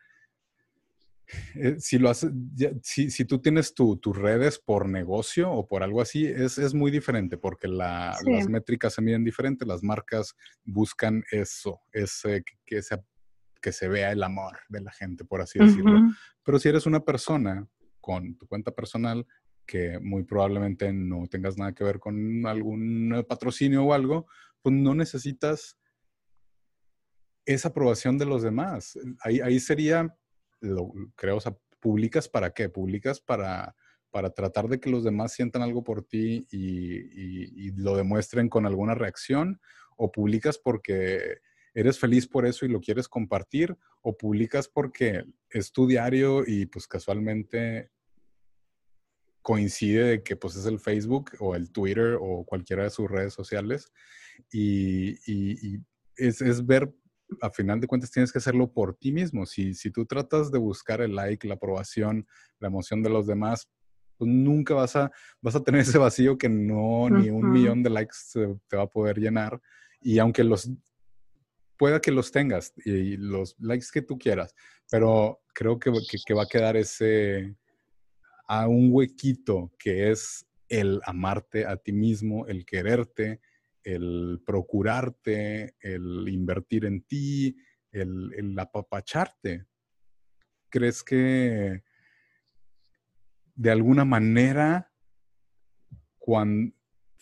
[1.55, 2.31] eh, si, lo haces,
[2.83, 6.91] si, si, tú tienes tus redes por negocio o por algo así, es, es muy
[6.91, 13.01] diferente porque la, las métricas se miden diferente, las marcas buscan eso, ese, que, se,
[13.59, 15.99] que se vea el amor de la gente, por así decirlo.
[16.43, 17.67] Pero si eres una persona
[17.99, 19.25] con tu cuenta personal
[19.65, 24.27] que muy probablemente no tengas nada que ver con algún patrocinio o algo,
[24.61, 25.75] pues no necesitas
[27.45, 28.97] esa aprobación de los demás.
[29.21, 30.15] Ahí, ahí sería
[30.62, 32.69] lo, creo, o sea, publicas para qué?
[32.69, 33.75] Publicas para,
[34.12, 38.95] para tratar de que los demás sientan algo por ti y, lo demuestren con alguna
[38.95, 39.60] reacción,
[39.97, 41.39] o publicas porque
[41.73, 46.65] eres feliz por eso y lo quieres compartir, o publicas porque es tu diario y
[46.65, 47.91] pues casualmente
[49.41, 53.34] coincide de que pues es el Facebook o el Twitter o cualquiera de sus redes
[53.34, 53.91] sociales
[54.51, 55.19] y,
[56.15, 56.91] es, es, ver
[57.41, 59.45] a final de cuentas tienes que hacerlo por ti mismo.
[59.45, 62.27] Si, si tú tratas de buscar el like, la aprobación,
[62.59, 63.69] la emoción de los demás,
[64.17, 65.11] pues nunca vas a,
[65.41, 68.15] vas a tener ese vacío que no, ni un millón de likes
[68.67, 69.59] te va a poder llenar.
[70.01, 70.69] Y aunque los,
[71.77, 74.53] pueda que los tengas y, los likes que tú quieras,
[74.89, 75.91] pero creo que,
[76.25, 77.55] que va a quedar ese,
[78.47, 83.39] a un huequito que es el amarte a ti mismo, el quererte,
[83.85, 87.55] el procurarte, el invertir en ti,
[87.91, 89.67] el, apapacharte.
[90.69, 91.83] ¿Crees que
[93.53, 94.91] de alguna manera
[96.17, 96.73] cuando,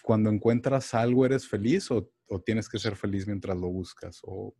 [0.07, 2.09] encuentras algo eres feliz o,
[2.45, 4.19] tienes que ser feliz mientras lo buscas?
[4.23, 4.55] ¿O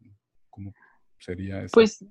[0.50, 0.74] cómo
[1.18, 1.72] sería eso?
[1.74, 2.06] Pues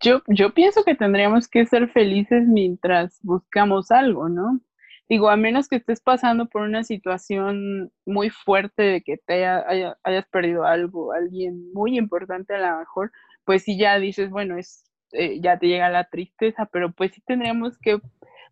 [0.00, 4.60] yo, yo pienso que tendríamos que ser felices mientras buscamos algo, ¿no?
[5.08, 10.26] Digo, a menos que estés pasando por una situación muy fuerte de que te hayas
[10.30, 13.10] perdido algo, alguien muy importante a lo mejor,
[13.44, 17.22] pues sí ya dices, bueno, es, eh, ya te llega la tristeza, pero pues sí
[17.26, 17.98] tendríamos que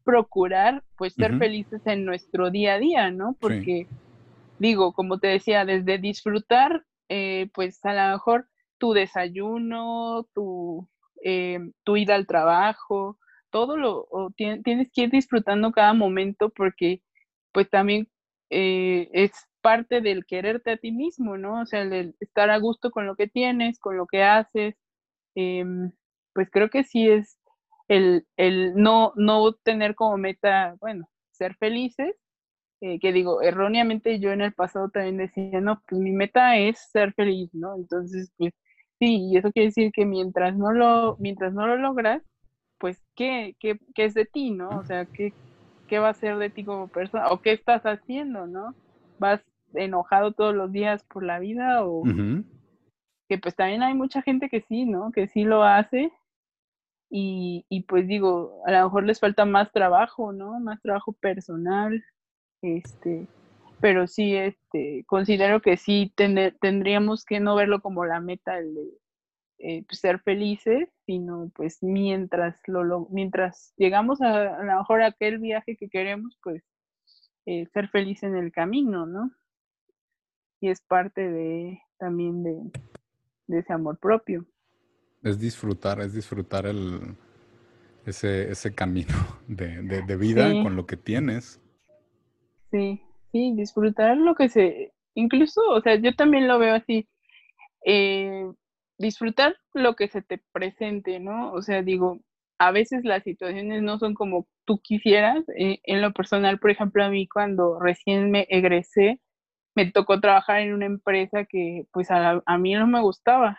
[0.02, 3.36] procurar pues ser felices en nuestro día a día, ¿no?
[3.38, 3.86] Porque
[4.58, 10.88] digo, como te decía, desde disfrutar, eh, pues a lo mejor tu desayuno, tu,
[11.22, 13.18] eh, tu ida al trabajo,
[13.56, 17.00] todo lo, tienes que ir disfrutando cada momento porque
[17.52, 18.06] pues también
[18.50, 21.62] eh, es parte del quererte a ti mismo, ¿no?
[21.62, 24.74] O sea, el, estar a gusto con lo que tienes, con lo que haces,
[25.34, 25.90] em,
[26.34, 27.38] pues creo que sí es
[27.88, 32.14] el, el no, no tener como meta, bueno, ser felices,
[32.82, 36.78] eh, que digo, erróneamente yo en el pasado también decía, no, pues mi meta es
[36.92, 37.74] ser feliz, ¿no?
[37.76, 38.52] Entonces, pues
[38.98, 42.22] sí, y eso quiere decir que mientras no lo, mientras no lo logras,
[42.78, 44.68] pues, ¿qué, qué, qué es de ti, no?
[44.70, 45.32] O sea, ¿qué,
[45.86, 47.28] ¿qué va a ser de ti como persona?
[47.30, 48.74] ¿O qué estás haciendo, no?
[49.18, 49.42] ¿Vas
[49.74, 51.84] enojado todos los días por la vida?
[51.84, 52.02] O
[53.28, 55.10] que pues también hay mucha gente que sí, ¿no?
[55.12, 56.12] Que sí lo hace.
[57.10, 60.58] Y, y pues digo, a lo mejor les falta más trabajo, ¿no?
[60.60, 62.04] Más trabajo personal.
[62.62, 63.26] Este,
[63.80, 66.12] pero sí, este, considero que sí
[66.60, 68.84] tendríamos que no verlo como la meta el de
[69.58, 75.06] eh, pues, ser felices, sino pues mientras lo, mientras llegamos a, a lo mejor a
[75.06, 76.62] aquel viaje que queremos, pues
[77.46, 79.30] eh, ser feliz en el camino, ¿no?
[80.60, 84.44] Y es parte de también de, ese amor propio.
[85.22, 87.16] Es disfrutar, es disfrutar el,
[88.04, 89.14] ese, ese camino
[89.48, 91.62] de, de, vida con lo que tienes.
[92.72, 93.00] Sí,
[93.32, 97.08] sí, disfrutar lo que se, incluso, o sea, yo también lo veo así,
[97.84, 98.50] eh,
[98.98, 101.52] disfrutar lo que se te presente, ¿no?
[101.52, 102.20] O sea, digo,
[102.58, 105.44] a veces las situaciones no son como tú quisieras.
[105.58, 109.20] Eh, en lo personal, por ejemplo, a mí cuando recién me egresé,
[109.76, 113.58] me tocó trabajar en una empresa que pues a, a mí no me gustaba.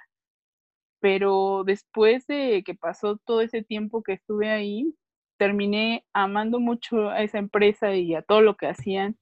[1.00, 4.94] Pero después de que pasó todo ese tiempo que estuve ahí,
[5.38, 9.18] terminé amando mucho a esa empresa y a todo lo que hacían,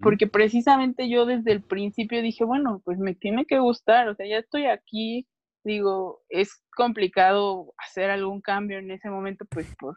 [0.00, 4.26] porque precisamente yo desde el principio dije, bueno, pues me tiene que gustar, o sea,
[4.26, 5.26] ya estoy aquí,
[5.68, 9.94] digo, es complicado hacer algún cambio en ese momento, pues por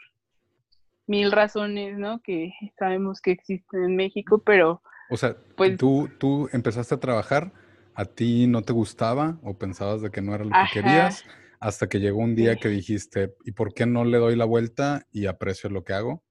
[1.08, 2.22] mil razones, ¿no?
[2.22, 4.82] Que sabemos que existen en México, pero...
[5.10, 7.52] O sea, pues, tú, tú empezaste a trabajar,
[7.96, 11.26] a ti no te gustaba o pensabas de que no era lo que querías,
[11.60, 15.06] hasta que llegó un día que dijiste, ¿y por qué no le doy la vuelta
[15.12, 16.24] y aprecio lo que hago?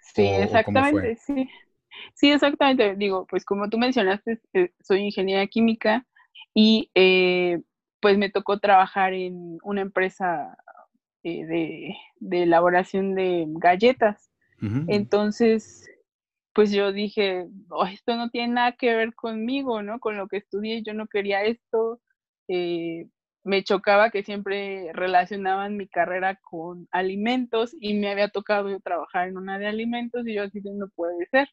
[0.00, 1.48] Sí, exactamente, sí.
[2.14, 2.96] Sí, exactamente.
[2.96, 6.06] Digo, pues como tú mencionaste, eh, soy ingeniera química
[6.54, 7.60] y eh,
[8.02, 10.58] pues me tocó trabajar en una empresa
[11.22, 11.46] eh,
[12.20, 14.28] de, elaboración de galletas.
[14.86, 15.90] Entonces,
[16.52, 19.98] pues yo dije, oh, esto no tiene nada que ver conmigo, ¿no?
[19.98, 22.00] Con lo que estudié, yo no quería esto.
[22.46, 23.06] Eh,
[23.42, 29.36] me chocaba que siempre relacionaban mi carrera con alimentos y me había tocado trabajar en
[29.36, 31.48] una de alimentos y yo así no puede ser.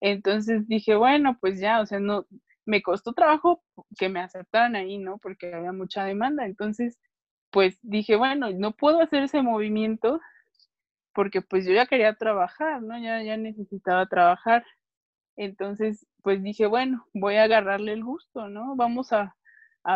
[0.00, 2.26] Entonces dije, bueno, pues ya, o sea, no,
[2.70, 3.62] me costó trabajo
[3.98, 5.18] que me aceptaran ahí, ¿no?
[5.18, 6.46] Porque había mucha demanda.
[6.46, 6.98] Entonces,
[7.50, 10.20] pues dije, bueno, no puedo hacer ese movimiento
[11.12, 12.96] porque pues yo ya quería trabajar, ¿no?
[12.98, 14.64] Ya, ya necesitaba trabajar.
[15.36, 18.76] Entonces, pues dije, bueno, voy a agarrarle el gusto, ¿no?
[18.76, 19.34] Vamos a,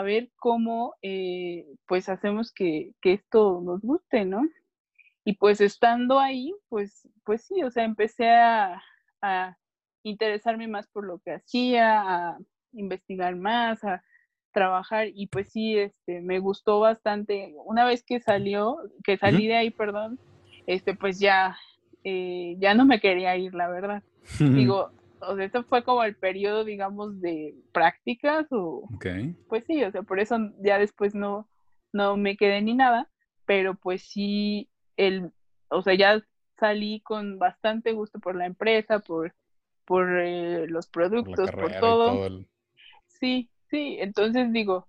[0.03, 4.43] ver cómo, eh, pues hacemos que, esto nos guste, ¿no?
[5.25, 8.83] Y pues estando ahí, pues, pues sí, o sea, empecé a,
[9.23, 9.57] a
[10.03, 12.39] interesarme más por lo que hacía, a
[12.75, 14.03] investigar más, a
[14.53, 17.55] trabajar y pues sí, este, me gustó bastante.
[17.65, 20.19] Una vez que salió, que salí de ahí, perdón,
[20.67, 21.57] este, pues ya,
[22.05, 24.03] eh, ya no me quería ir, la verdad.
[24.39, 28.89] Digo, o sea, esto fue como el periodo, digamos, de prácticas o,
[29.49, 31.49] pues sí, o sea, por eso ya después no,
[31.93, 33.11] no me quedé ni nada,
[33.45, 35.31] pero pues sí, el,
[35.69, 36.23] o sea, ya
[36.59, 39.35] salí con bastante gusto por la empresa, por,
[39.85, 42.29] por eh, los productos, por, todo.
[43.25, 44.87] Sí, Sí, entonces digo,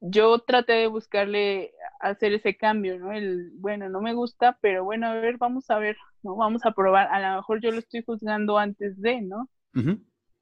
[0.00, 3.12] yo traté de buscarle hacer ese cambio, ¿no?
[3.12, 6.36] El, bueno, no me gusta, pero bueno, a ver, vamos a ver, ¿no?
[6.36, 7.08] Vamos a probar.
[7.10, 9.48] A lo mejor yo lo estoy juzgando antes de, ¿no?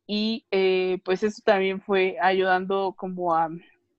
[0.07, 3.49] Y eh, pues eso también fue ayudando como a,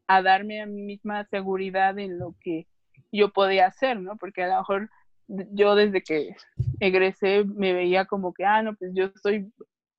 [0.08, 2.68] a darme a mí misma seguridad en lo que
[3.12, 4.16] yo podía hacer, ¿no?
[4.18, 4.90] Porque a lo mejor
[5.28, 6.36] yo desde que
[6.80, 9.52] egresé me veía como que, ah, no, pues yo soy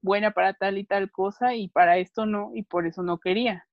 [0.03, 3.67] buena para tal y tal cosa y para esto no, y por eso no quería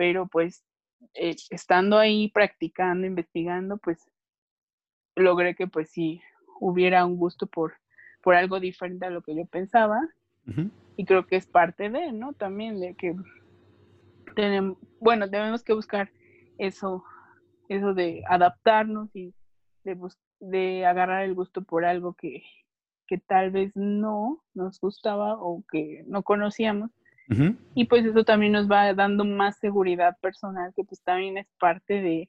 [0.00, 0.64] pero pues
[1.12, 4.10] eh, estando ahí practicando, investigando, pues
[5.14, 6.22] logré que pues sí
[6.58, 7.74] hubiera un gusto por,
[8.22, 10.00] por algo diferente a lo que yo pensaba.
[10.96, 12.32] Y creo que es parte de, ¿no?
[12.32, 13.14] También de que
[14.34, 16.10] tenemos, bueno, tenemos que buscar
[16.56, 17.04] eso,
[17.68, 19.34] eso de adaptarnos y
[19.84, 19.98] de,
[20.40, 22.42] de agarrar el gusto por algo que,
[23.10, 26.92] que tal vez no nos gustaba o que no conocíamos
[27.74, 31.94] y pues eso también nos va dando más seguridad personal, que pues también es parte
[31.94, 32.28] de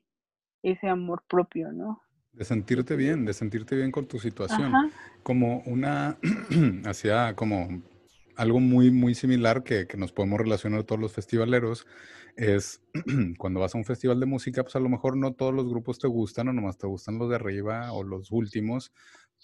[0.62, 2.04] ese amor propio, ¿no?
[2.34, 4.72] De sentirte bien, de sentirte bien con tu situación.
[5.24, 6.18] Como una,
[6.86, 7.82] hacía como
[8.38, 11.88] algo muy, muy similar que, que, nos podemos relacionar todos los festivaleros
[12.36, 12.82] es
[13.38, 15.98] cuando vas a un festival de música, pues a lo mejor no todos los grupos
[16.00, 18.92] te gustan o nomás te gustan los de arriba o los últimos,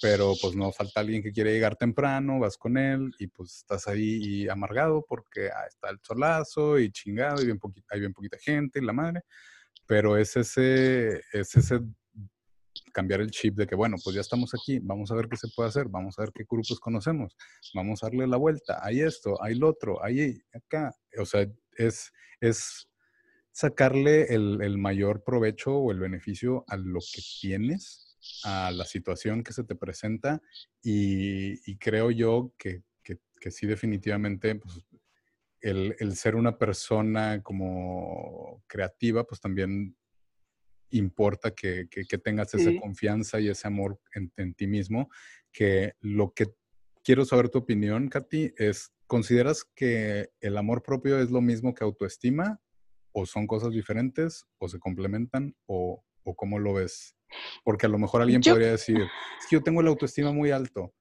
[0.01, 3.87] pero pues no falta alguien que quiere llegar temprano, vas con él y pues estás
[3.87, 8.79] ahí amargado porque ah, está el solazo y chingado y bien hay bien poquita gente
[8.79, 9.21] y la madre,
[9.87, 11.79] pero es ese, es ese
[12.93, 15.47] cambiar el chip de que, bueno, pues ya estamos aquí, vamos a ver qué se
[15.55, 17.35] puede hacer, vamos a ver qué grupos conocemos,
[17.73, 20.95] vamos a darle la vuelta, hay esto, hay lo otro, hay acá.
[21.19, 22.87] O sea, es, es
[23.51, 28.06] sacarle el, el mayor provecho o el beneficio a lo que tienes
[28.43, 30.41] a la situación que se te presenta
[30.83, 34.85] y, creo yo que, que, sí definitivamente pues,
[35.61, 39.95] el, el, ser una persona como creativa pues también
[40.89, 45.09] importa que, que tengas esa confianza y ese amor en, en, ti mismo,
[45.51, 46.47] que lo que
[47.03, 51.83] quiero saber tu opinión, Katy, es, ¿consideras que el amor propio es lo mismo que
[51.83, 52.61] autoestima
[53.11, 57.16] o son cosas diferentes o se complementan o, o cómo lo ves?
[57.63, 60.93] Porque a lo mejor alguien podría decir, es que yo tengo la autoestima muy alto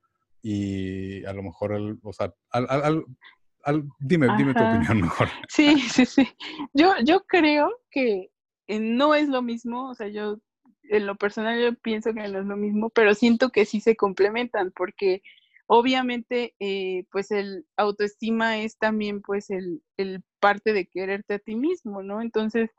[0.43, 3.05] y a lo mejor, el, o sea, al,
[3.65, 5.29] al, dime, dime tu opinión mejor.
[5.49, 6.29] Sí, sí, sí.
[6.73, 8.31] Yo, yo creo que
[8.69, 10.39] eh, no es lo mismo, o sea, yo
[10.89, 13.97] en lo personal yo pienso que no es lo mismo, pero siento que sí se
[13.97, 15.23] complementan porque
[15.67, 21.57] obviamente eh, pues el autoestima es también pues el, el parte de quererte a ti
[21.57, 22.21] mismo, ¿no?
[22.23, 22.71] Entonces,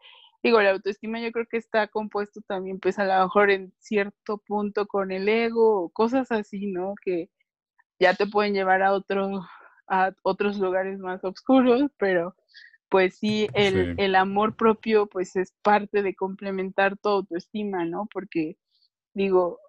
[0.43, 4.37] digo, la autoestima yo creo que está compuesto también, pues a lo mejor en cierto
[4.39, 6.93] punto con el ego o cosas así, ¿no?
[7.03, 7.29] Que
[7.99, 9.45] ya te pueden llevar a otro,
[9.87, 12.35] a otros lugares más oscuros, pero
[12.89, 18.07] pues sí el, el, amor propio pues es parte de complementar tu autoestima, ¿no?
[18.13, 18.57] Porque
[19.13, 19.59] digo,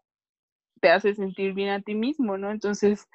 [0.81, 2.51] te hace sentir bien a ti mismo, ¿no?
[2.51, 3.09] Entonces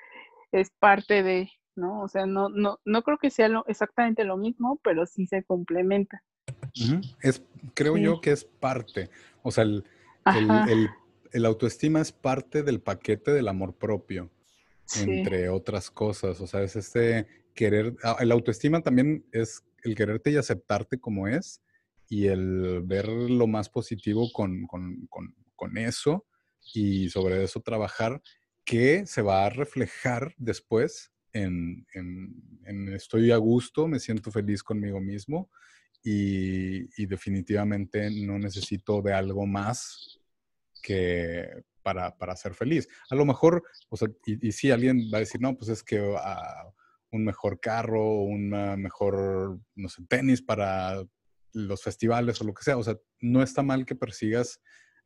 [0.51, 2.01] es parte de, ¿no?
[2.01, 6.23] O sea, no, no, no creo que sea exactamente lo mismo, pero sí se complementa.
[7.21, 9.09] Es, creo yo que es parte.
[9.41, 9.83] O sea, el,
[11.31, 14.31] el, autoestima es parte del paquete del amor propio,
[14.97, 16.39] entre otras cosas.
[16.41, 17.95] O sea, es este querer.
[18.03, 21.61] Ah, el autoestima también es el quererte y aceptarte como es
[22.09, 26.25] y el ver lo más positivo con, con, con, con eso
[26.73, 28.21] y sobre eso trabajar
[28.65, 32.33] que se va a reflejar después en, en,
[32.65, 35.49] en, estoy a gusto, me siento feliz conmigo mismo
[36.03, 40.19] y, definitivamente no necesito de algo más
[40.81, 41.47] que
[41.81, 42.87] para, para, ser feliz.
[43.09, 46.01] A lo mejor, o sea, y, si alguien va a decir, no, pues es que
[46.01, 46.17] uh,
[47.11, 48.49] un mejor carro, un
[48.81, 51.03] mejor, no sé, tenis para
[51.53, 52.77] los festivales o lo que sea.
[52.77, 54.59] O sea, no está mal que persigas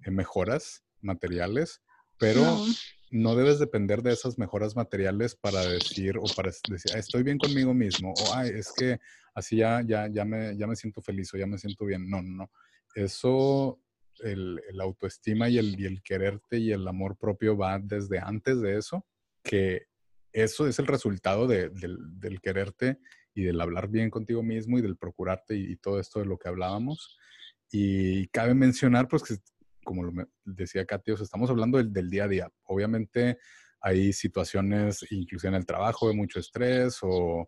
[0.03, 1.81] eh, mejoras materiales,
[2.17, 2.65] pero
[3.10, 7.73] no debes depender de esas mejoras materiales para decir o para decir, estoy bien conmigo
[7.73, 8.99] mismo, o Ay, es que
[9.34, 12.10] así ya, ya, ya, me, ya me siento feliz o ya me siento bien.
[12.10, 12.51] No, no, no.
[12.95, 13.80] Eso,
[14.19, 18.60] el, el autoestima y el, y el quererte y el amor propio va desde antes
[18.62, 19.06] de eso,
[19.43, 19.86] que
[20.34, 22.99] eso es el resultado de, del, del, quererte
[23.34, 26.38] y del hablar bien contigo mismo y del procurarte y, y todo esto de lo
[26.38, 27.17] que hablábamos.
[27.71, 29.36] Y cabe mencionar, pues, que
[29.88, 30.12] como lo
[30.43, 32.50] decía Katy, estamos hablando del, día a día.
[32.65, 33.38] Obviamente
[33.80, 37.47] hay situaciones, incluso en el trabajo, de mucho estrés o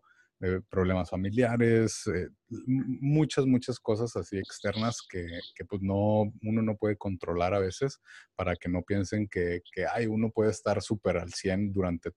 [0.70, 6.96] problemas familiares, eh, muchas, muchas cosas así externas que, que, pues no, uno no puede
[6.96, 8.00] controlar a veces
[8.34, 12.12] para que no piensen que, que ay, uno puede estar súper al 100 durante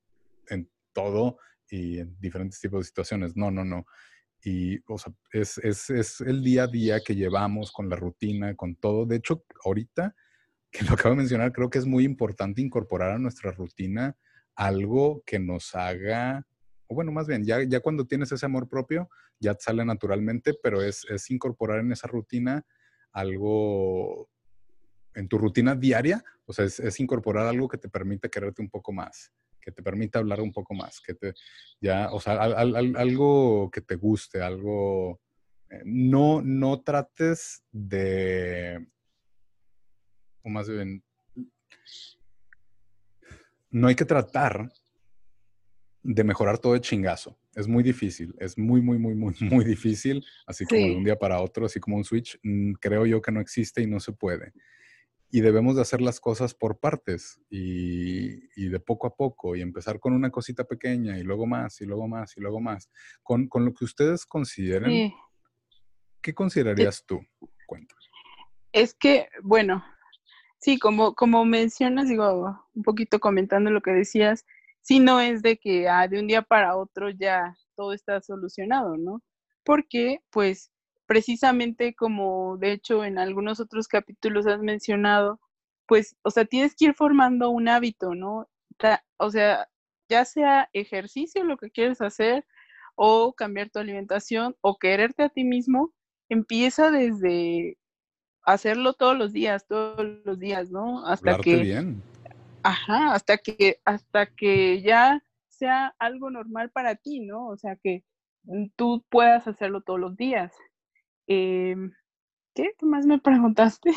[0.48, 1.38] en todo
[1.70, 3.36] y en diferentes tipos de situaciones.
[3.36, 3.86] No, no, no.
[4.44, 8.56] Y, o sea, es, es, es, el día a día que llevamos con la rutina,
[8.56, 9.06] con todo.
[9.06, 10.16] De hecho, ahorita
[10.74, 14.18] que lo acabo de mencionar, creo que es muy importante incorporar a nuestra rutina
[14.56, 16.46] algo que nos haga,
[16.88, 20.82] o bueno, más bien, ya, ya cuando tienes ese amor propio, ya sale naturalmente, pero
[20.82, 22.66] es, es incorporar en esa rutina
[23.12, 24.30] algo,
[25.14, 28.92] en tu rutina diaria, o sea, es, incorporar algo que te permite quererte un poco
[28.92, 29.32] más
[29.64, 31.34] que te permita hablar un poco más, que te,
[31.80, 35.22] ya, o sea, algo que te guste, algo,
[35.70, 38.86] eh, no, no trates de,
[40.44, 41.04] o más bien,
[43.72, 44.70] no hay que tratar
[46.04, 47.40] de mejorar todo de chingazo.
[47.56, 51.18] Es muy difícil, es muy, muy, muy, muy, muy difícil, así como de un día
[51.18, 54.12] para otro, así como un switch, mm, creo yo que no existe y no se
[54.12, 54.52] puede
[55.36, 60.00] y debemos de hacer las cosas por partes y, de poco a poco y empezar
[60.00, 62.92] con una cosita pequeña y luego más y luego más y luego más.
[63.24, 65.12] Con, lo que ustedes consideren,
[66.22, 67.20] ¿qué considerarías tú?
[67.66, 68.00] Cuéntame.
[68.74, 69.84] Es que, bueno,
[70.60, 74.46] sí, como, como mencionas, digo, un poquito comentando lo que decías,
[74.82, 78.98] si no es de que ah, de un día para otro ya todo está solucionado,
[78.98, 79.24] ¿no?
[79.64, 80.72] Porque pues
[81.14, 85.40] precisamente como de hecho en algunos otros capítulos has mencionado,
[85.88, 88.50] pues, o sea, tienes que ir formando un hábito, ¿no?
[89.18, 89.70] o sea,
[90.10, 92.48] ya sea ejercicio lo que quieres hacer
[92.96, 95.94] o cambiar tu alimentación o quererte a ti mismo,
[96.30, 97.78] empieza desde
[98.42, 101.06] hacerlo todos los días, todos los días, ¿no?
[101.06, 102.02] Hasta que bien.
[102.64, 107.50] Ajá, hasta que hasta que ya sea algo normal para ti, ¿no?
[107.50, 108.04] O sea, que
[108.76, 110.52] tú puedas hacerlo todos los días.
[111.28, 111.92] Em,
[112.54, 112.72] ¿Qué?
[112.78, 113.92] ¿Qué más me preguntaste?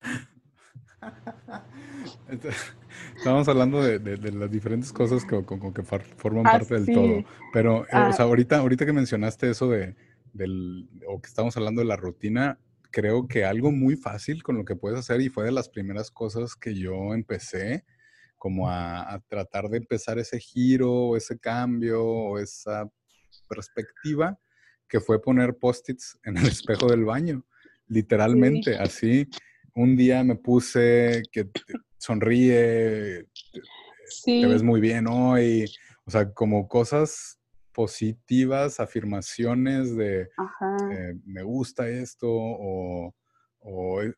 [3.16, 3.98] Estamos hablando de,
[4.32, 5.44] las diferentes cosas que,
[5.74, 7.24] que forman ah, parte del todo.
[7.52, 8.28] Pero, eh, o sea, ah.
[8.28, 9.96] ahorita, ahorita que mencionaste eso de,
[10.32, 12.58] del, o que estamos hablando de la rutina,
[12.90, 16.10] creo que algo muy fácil con lo que puedes hacer y fue de las primeras
[16.10, 17.84] cosas que yo empecé
[18.36, 22.90] como a, a tratar de empezar ese giro ese cambio o esa
[23.48, 24.38] perspectiva
[24.92, 26.44] que fue poner post-its en el
[26.76, 27.46] espejo del baño,
[27.88, 29.26] literalmente, así.
[29.74, 31.48] Un día me puse que
[31.96, 33.24] sonríe,
[34.22, 35.64] te ves muy bien hoy,
[36.04, 37.40] o sea, como cosas
[37.72, 40.28] positivas, afirmaciones de
[40.90, 43.14] eh, me gusta esto o,
[44.02, 44.12] eh,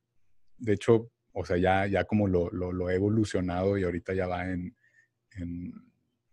[0.59, 4.77] de hecho, o sea, ya, ya como lo, he evolucionado y ahorita ya va en,
[5.37, 5.73] en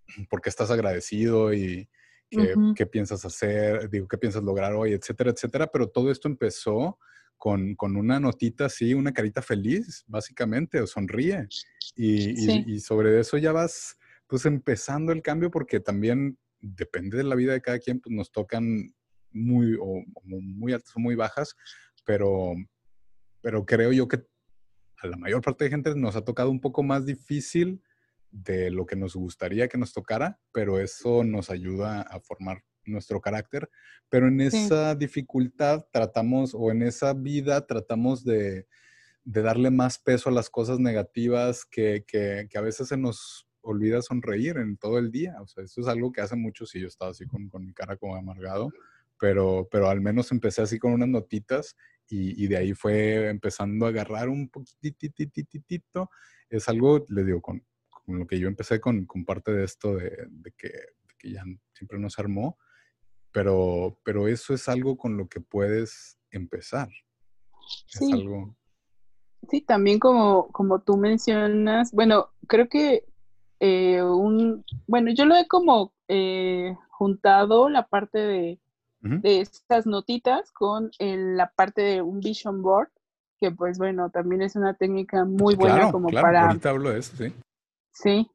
[0.31, 1.87] por qué estás agradecido y
[2.31, 6.97] qué, qué, piensas hacer, digo, qué piensas lograr hoy, etcétera, etcétera, pero todo esto empezó
[7.41, 11.47] con, una notita así, una carita feliz, básicamente, o sonríe.
[11.95, 17.53] Y, sobre eso ya vas pues empezando el cambio porque también depende de la vida
[17.53, 18.93] de cada quien, pues nos tocan
[19.31, 21.55] muy, o, muy altas o muy bajas,
[22.05, 22.53] pero,
[23.41, 24.23] pero creo yo que
[25.01, 27.81] a la mayor parte de gente nos ha tocado un poco más difícil
[28.31, 33.21] de lo que nos gustaría que nos tocara, pero eso nos ayuda a formar nuestro
[33.21, 33.69] carácter,
[34.09, 38.67] pero en esa dificultad tratamos, o en esa vida tratamos de,
[39.23, 42.03] darle más peso a las cosas negativas que,
[42.55, 45.35] a veces se nos olvida sonreír en todo el día.
[45.41, 47.97] O sea, eso es algo que hace mucho, si yo estaba así con, mi cara
[47.97, 48.71] como amargado,
[49.19, 51.75] pero, pero al menos empecé así con unas notitas
[52.07, 56.09] y, de ahí fue empezando a agarrar un poquitito.
[56.49, 57.63] Es algo, le digo, con,
[58.19, 61.43] lo que yo empecé con, parte de esto de, que, de que ya
[61.73, 62.57] siempre nos armó,
[63.31, 66.89] pero, pero eso es algo con lo que puedes empezar.
[67.87, 68.05] Sí.
[68.05, 68.55] Es algo...
[69.49, 73.05] Sí, también como, como tú mencionas, bueno, creo que
[73.59, 78.59] eh, un, bueno, yo lo he como eh, juntado la parte de,
[79.23, 82.89] estas notitas con la parte de un vision board,
[83.39, 86.27] que pues bueno, también es una técnica muy buena como claro.
[86.27, 86.47] para...
[86.47, 87.33] Ahorita hablo de eso, sí.
[87.91, 88.29] Sí,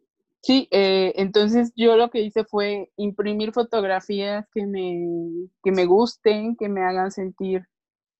[0.47, 6.55] Sí, eh, entonces yo lo que hice fue imprimir fotografías que me, que me gusten,
[6.55, 7.67] que me hagan sentir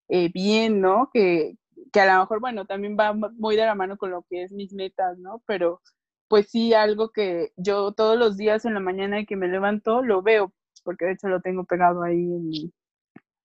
[0.09, 1.09] eh, bien, ¿no?
[1.13, 1.55] Que,
[1.93, 4.51] que a lo mejor, bueno, también va muy de la mano con lo que es
[4.51, 5.41] mis metas, ¿no?
[5.47, 5.81] Pero
[6.27, 10.21] pues sí, algo que yo todos los días en la mañana que me levanto lo
[10.21, 12.73] veo, porque de hecho lo tengo pegado ahí en mi,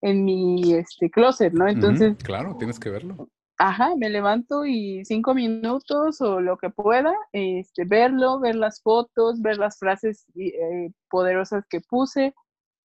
[0.00, 1.68] en mi este, closet, ¿no?
[1.68, 2.16] Entonces...
[2.24, 3.28] claro, tienes que verlo
[3.62, 9.40] ajá, me levanto y cinco minutos o lo que pueda, este, verlo, ver las fotos,
[9.40, 12.34] ver las frases eh, poderosas que puse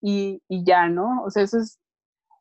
[0.01, 1.23] y, ya, ¿no?
[1.23, 1.79] O sea, eso es,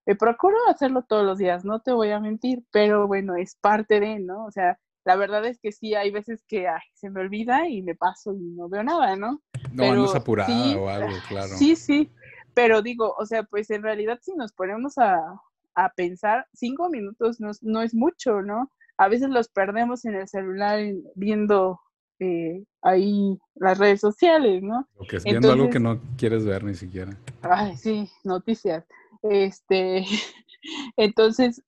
[0.05, 4.01] eh, procuro hacerlo todos los días, no te voy a mentir, pero bueno, es parte
[4.01, 4.45] de, ¿no?
[4.45, 7.95] O sea, la verdad es que sí, hay veces que se me olvida y me
[7.95, 9.41] paso y no veo nada, ¿no?
[9.73, 11.57] No, andas apurada o algo, claro.
[11.57, 12.11] Sí, sí,
[12.53, 15.41] pero digo, o sea, pues en realidad si nos ponemos a,
[15.77, 18.73] a pensar, cinco minutos no, es mucho, ¿no?
[18.97, 20.81] A veces los perdemos en el celular
[21.15, 21.79] viendo
[22.19, 24.89] eh, ahí las redes sociales, ¿no?
[24.97, 27.17] O que es viendo algo que no quieres ver ni siquiera.
[27.43, 28.87] Ay, sí, noticias.
[29.23, 30.05] Este,
[30.97, 31.63] entonces,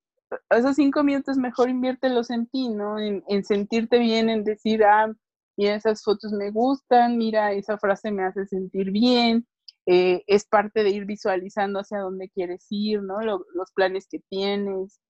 [0.51, 2.99] esos cinco minutos mejor inviértelos en ti, ¿no?
[2.99, 5.13] En, en, sentirte bien, en decir, ah,
[5.59, 9.47] mira, esas fotos me gustan, mira, esa frase me hace sentir bien,
[9.91, 13.23] eh, es parte de ir visualizando hacia dónde quieres ir, ¿no?
[13.23, 15.01] los planes que tienes.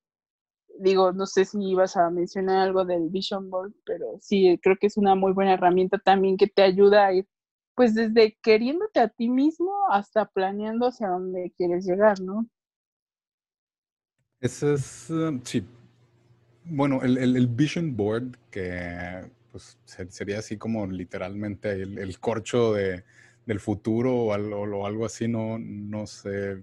[0.78, 4.86] Digo, no sé si ibas a mencionar algo del Vision Board, pero sí, creo que
[4.86, 7.26] es una muy buena herramienta también que te ayuda a ir,
[7.74, 12.46] pues desde queriéndote a ti mismo hasta planeando hacia dónde quieres llegar, ¿no?
[14.40, 15.66] Ese es, um, sí.
[16.62, 23.02] Bueno, el, Vision Board, que pues sería así como literalmente el corcho de,
[23.48, 26.62] del futuro o algo, algo así, no, no sé,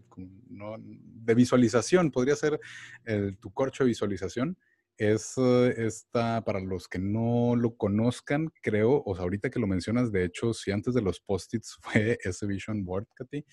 [0.50, 2.60] no, de visualización, podría ser
[3.06, 4.56] el, tu corcho de visualización.
[4.96, 9.66] es eh, esta, para los que no lo conozcan, creo, o sea, ahorita que lo
[9.66, 13.44] mencionas, de hecho, si antes de los post-its fue ese Vision Board, Katy,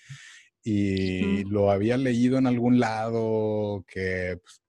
[0.63, 4.63] y lo había leído en algún lado que pues,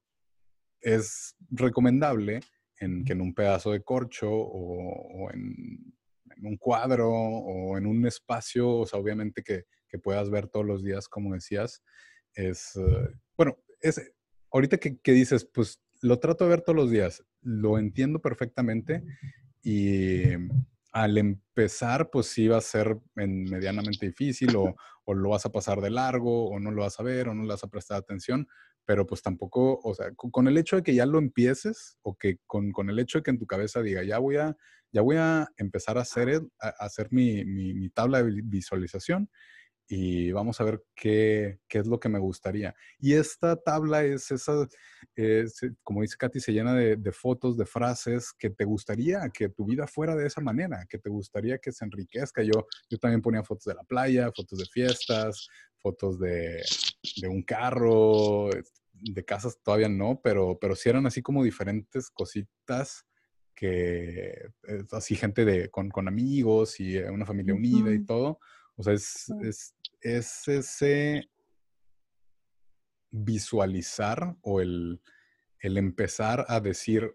[0.80, 2.40] es recomendable
[2.80, 5.94] en, que en un pedazo de corcho o, en,
[6.42, 10.82] un cuadro o en un espacio, o sea, obviamente que, que puedas ver todos los
[10.82, 11.82] días, como decías,
[12.34, 14.12] es, eh, bueno, es,
[14.50, 19.02] ahorita que, que dices, pues lo trato de ver todos los días, lo entiendo perfectamente
[19.62, 20.22] y
[20.92, 24.76] al empezar, pues sí va a ser medianamente difícil o,
[25.06, 27.48] lo vas a pasar de largo o no lo vas a ver o no le
[27.48, 28.46] vas a prestar atención,
[28.84, 32.38] pero pues tampoco, o sea, con, el hecho de que ya lo empieces o que
[32.46, 34.56] con, el hecho de que en tu cabeza diga, ya voy a,
[34.92, 39.28] ya voy a empezar a hacer, a hacer mi, mi tabla de visualización
[39.86, 42.74] y vamos a ver qué, es lo que me gustaría.
[42.98, 44.66] Y esta tabla es esa,
[45.82, 49.86] como dice Katy, se llena de, fotos, de frases que te gustaría que tu vida
[49.86, 52.42] fuera de esa manera, que te gustaría que se enriquezca.
[52.42, 56.62] Yo, yo también ponía fotos de la playa, fotos de fiestas, fotos de,
[57.28, 58.48] un carro,
[58.92, 63.04] de casas todavía no, pero, pero sí eran así como diferentes cositas
[63.54, 64.48] que,
[64.92, 68.40] así gente de, con, amigos y una familia unida y todo
[68.76, 69.32] o sea, es,
[70.00, 71.28] es, ese
[73.10, 75.00] visualizar o el,
[75.60, 77.14] empezar a decir,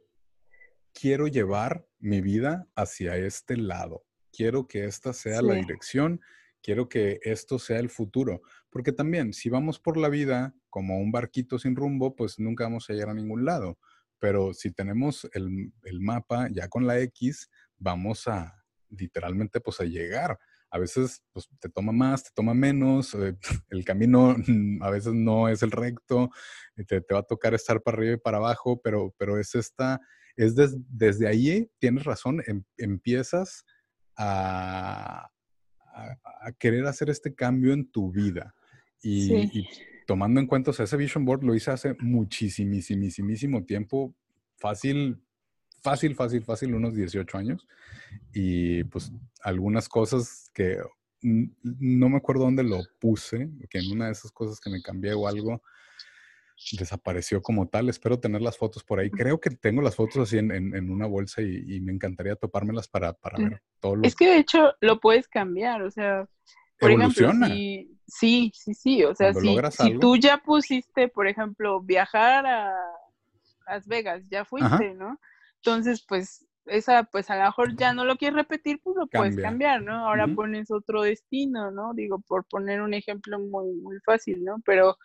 [0.94, 6.22] quiero llevar mi vida hacia este lado, quiero que esta sea la dirección,
[6.64, 11.12] quiero que esto sea el futuro, porque también si vamos por la vida como un
[11.12, 13.78] barquito sin rumbo, pues nunca vamos a llegar a ningún lado,
[14.20, 19.86] pero si tenemos el, el mapa ya con la X, vamos a literalmente pues a
[19.86, 20.40] llegar
[20.72, 23.36] a veces pues, te toma más, te toma menos, eh,
[23.70, 24.36] el camino
[24.82, 26.30] a veces no es el recto,
[26.88, 30.00] te, te, va a tocar estar para arriba y para abajo, pero, pero es esta,
[30.36, 33.66] es desde ahí, tienes razón, em, empiezas
[34.16, 35.30] a,
[35.94, 38.54] a, querer hacer este cambio en tu vida.
[39.02, 39.68] Y,
[40.06, 44.16] tomando en cuenta, ese Vision Board lo hice hace muchísimísimo tiempo,
[44.58, 45.22] fácil,
[45.82, 47.68] fácil, fácil, fácil, unos 18 años.
[48.34, 49.12] Y pues
[49.42, 50.78] algunas cosas que
[51.22, 55.14] no me acuerdo dónde lo puse, que en una de esas cosas que me cambié
[55.14, 55.62] o algo,
[56.78, 57.90] desapareció como tal.
[57.90, 59.10] Espero tener las fotos por ahí.
[59.10, 63.38] Creo que tengo las fotos así en, una bolsa y, me encantaría topármelas para, para
[63.38, 66.28] ver todo lo Es que de hecho lo puedes cambiar, o sea,
[66.80, 67.48] por Evoluciona.
[67.48, 72.74] ejemplo, sí, sí, sí, o sea, si, si tú ya pusiste, por ejemplo, viajar a
[73.68, 75.20] Las Vegas, ya fuiste, ¿no?
[75.62, 79.36] Entonces, pues, esa, pues a lo mejor ya no lo quieres repetir, pues lo puedes
[79.38, 80.08] cambiar, ¿no?
[80.08, 81.94] Ahora pones otro destino, ¿no?
[81.94, 84.58] Digo, por poner un ejemplo muy, muy fácil, ¿no?
[84.66, 84.98] Pero,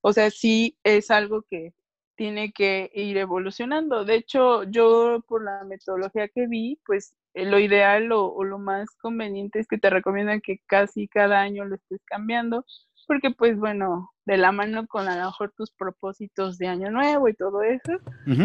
[0.00, 1.74] o sea, sí es algo que
[2.16, 4.04] tiene que ir evolucionando.
[4.04, 8.58] De hecho, yo por la metodología que vi, pues eh, lo ideal o, o, lo
[8.58, 12.64] más conveniente es que te recomiendan que casi cada año lo estés cambiando,
[13.06, 17.28] porque pues bueno, de la mano con a lo mejor tus propósitos de año nuevo
[17.28, 17.92] y todo eso,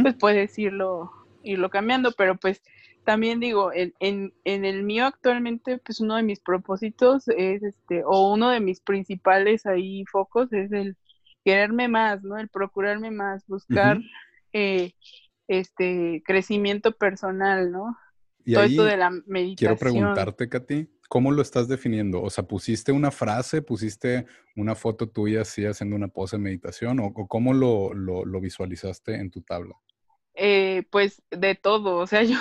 [0.01, 1.11] pues puedes irlo
[1.43, 2.61] irlo cambiando, pero pues
[3.07, 8.03] también digo, en, en, en, el mío actualmente, pues uno de mis propósitos es este,
[8.05, 10.97] o uno de mis principales ahí focos es el
[11.45, 12.37] quererme más, ¿no?
[12.37, 13.97] El procurarme más, buscar
[14.51, 14.91] eh,
[15.47, 17.97] este crecimiento personal, ¿no?
[18.43, 19.55] Y Todo esto de la meditación.
[19.55, 22.21] Quiero preguntarte, Katy, ¿cómo lo estás definiendo?
[22.21, 24.25] O sea, ¿pusiste una frase, pusiste
[24.57, 29.15] una foto tuya así haciendo una pose de meditación o, cómo lo, lo, lo visualizaste
[29.15, 29.75] en tu tabla?
[30.39, 32.37] Eh, pues de todo, o sea, yo,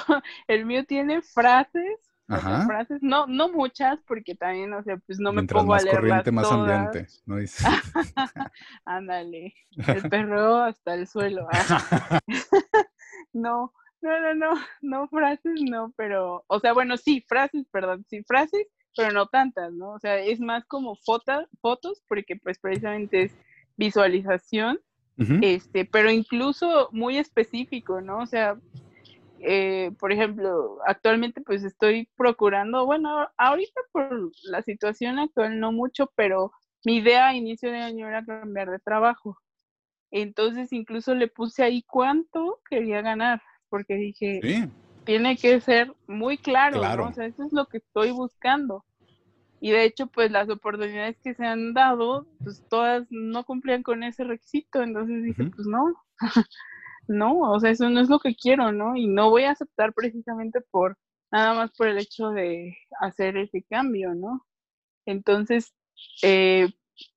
[0.49, 5.44] el mío tiene frases, frases, no, no muchas, porque también, o sea, pues no me
[5.44, 7.64] pongo a leer corriente, más ambiente, ¿no dice?
[8.84, 11.49] Ándale, el perro hasta el suelo.
[11.51, 12.20] Ah.
[13.32, 13.72] no,
[14.03, 18.66] no, no, no, no frases, no, pero, o sea, bueno, sí, frases, perdón, sí, frases,
[18.94, 19.92] pero no tantas, ¿no?
[19.92, 23.36] O sea, es más como fotos, fotos, porque pues precisamente es
[23.78, 24.80] visualización
[25.19, 28.19] este, pero incluso muy específico, ¿no?
[28.19, 28.59] O sea,
[29.41, 36.11] eh, por ejemplo, actualmente pues estoy procurando, bueno, ahorita por la situación actual no mucho,
[36.17, 36.53] pero
[36.85, 39.39] mi idea a inicio de año era cambiar de trabajo.
[40.11, 44.41] Entonces incluso le puse ahí cuánto quería ganar, porque dije,
[45.05, 47.05] tiene que ser muy claro, claro.
[47.05, 47.11] ¿no?
[47.11, 48.85] O sea, eso es lo que estoy buscando.
[49.61, 54.02] Y de hecho, pues las oportunidades que se han dado, pues todas no cumplían con
[54.02, 54.82] ese requisito.
[54.82, 55.94] Entonces dije, pues no,
[57.09, 58.96] no, o sea, eso no es lo que quiero, ¿no?
[58.96, 60.98] Y no voy a aceptar precisamente por
[61.30, 64.46] nada más por el hecho de hacer ese cambio, ¿no?
[65.07, 65.74] Entonces,
[66.22, 66.68] eh,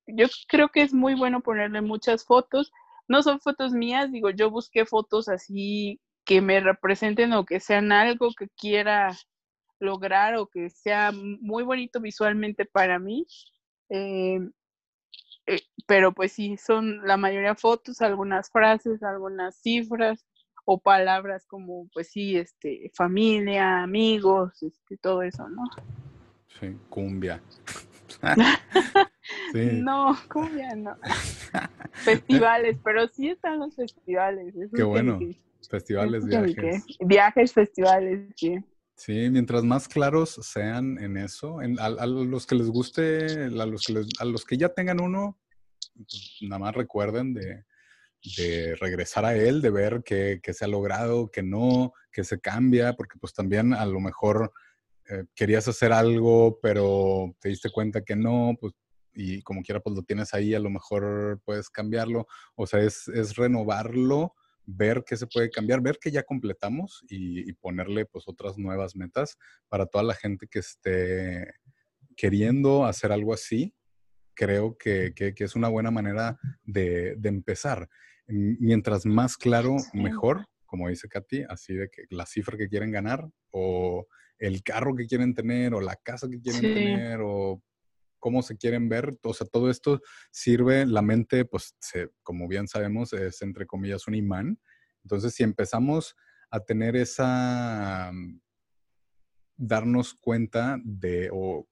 [0.08, 2.72] yo creo que es muy bueno ponerle muchas fotos,
[3.08, 7.92] no son fotos mías, digo, yo busqué fotos así que me representen o que sean
[7.92, 9.18] algo que quiera
[9.80, 13.26] lograr o que sea muy bonito visualmente para mí.
[13.90, 14.40] Eh,
[15.48, 20.26] eh, pero pues sí, son la mayoría fotos, algunas frases, algunas cifras
[20.66, 25.64] o palabras como pues sí, este, familia, amigos, este, todo eso, ¿no?
[26.60, 27.42] Sí, cumbia.
[29.54, 30.98] No, cumbia no.
[32.04, 34.54] festivales, pero sí están los festivales.
[34.74, 35.20] Qué bueno.
[35.70, 36.86] festivales, viajes.
[37.00, 38.64] Viajes, festivales, sí.
[39.00, 43.86] Sí, mientras más claros sean en eso, en, a, los que les guste, a los
[44.46, 45.40] que, a ya tengan uno,
[45.96, 47.64] pues, nada más recuerden de,
[48.76, 52.92] regresar a él, de ver que, que, se ha logrado, que no, que se cambia,
[52.92, 54.52] porque pues también a lo mejor
[55.10, 58.74] eh, querías hacer algo, pero te diste cuenta que no, pues
[59.14, 63.08] y como quiera pues lo tienes ahí, a lo mejor puedes cambiarlo, o sea, es,
[63.08, 64.36] es renovarlo,
[64.76, 69.38] ver qué se puede cambiar, ver que ya completamos y, ponerle pues otras nuevas metas
[69.68, 71.54] para toda la gente que esté
[72.16, 73.74] queriendo hacer algo así,
[74.36, 77.90] creo que, que, es una buena manera de, de, empezar.
[78.28, 83.28] Mientras más claro, mejor, como dice Katy, así de que la cifra que quieren ganar
[83.52, 84.06] o
[84.38, 87.62] el carro que quieren tener o la casa que quieren tener o
[88.20, 89.18] cómo se quieren ver.
[89.24, 90.02] O sea, todo esto
[90.32, 91.76] sirve, la mente, pues,
[92.24, 94.60] como bien sabemos, es entre comillas un imán.
[95.04, 96.16] Entonces, si empezamos
[96.52, 98.40] a tener esa, mm,
[99.58, 101.68] darnos cuenta de, o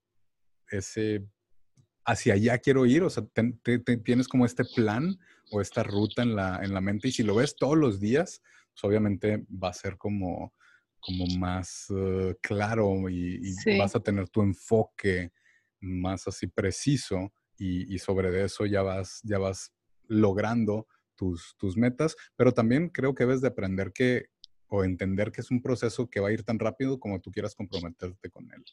[0.69, 1.25] ese,
[2.05, 3.23] hacia allá quiero ir, o sea,
[4.03, 5.17] tienes como este plan
[5.51, 8.41] o esta ruta en la, en la mente y si lo ves todos los días,
[8.73, 10.53] pues obviamente va a ser como
[10.99, 15.31] como más eh, claro y, vas a tener tu enfoque
[15.79, 19.73] más así preciso y, sobre eso ya vas, ya vas
[20.07, 24.27] logrando tus, tus metas, pero también creo que debes de aprender que
[24.69, 27.55] o entender que es un proceso que va a ir tan rápido como tú quieras
[27.55, 28.63] comprometerte con él.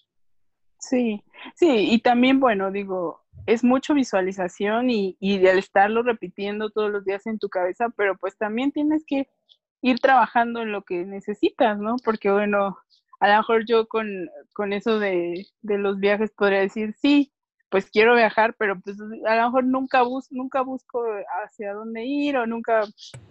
[0.78, 1.22] Sí,
[1.54, 7.04] sí, y también, bueno, digo, es mucho visualización y, y el estarlo repitiendo todos los
[7.04, 9.28] días en tu cabeza, pero pues también tienes que
[9.80, 11.96] ir trabajando en lo que necesitas, ¿no?
[12.04, 12.78] Porque bueno,
[13.24, 17.32] a lo mejor yo con, con eso de, de, los viajes podría decir, sí,
[17.70, 21.02] pues quiero viajar, pero pues a lo mejor nunca, bus nunca busco
[21.42, 22.82] hacia dónde ir o nunca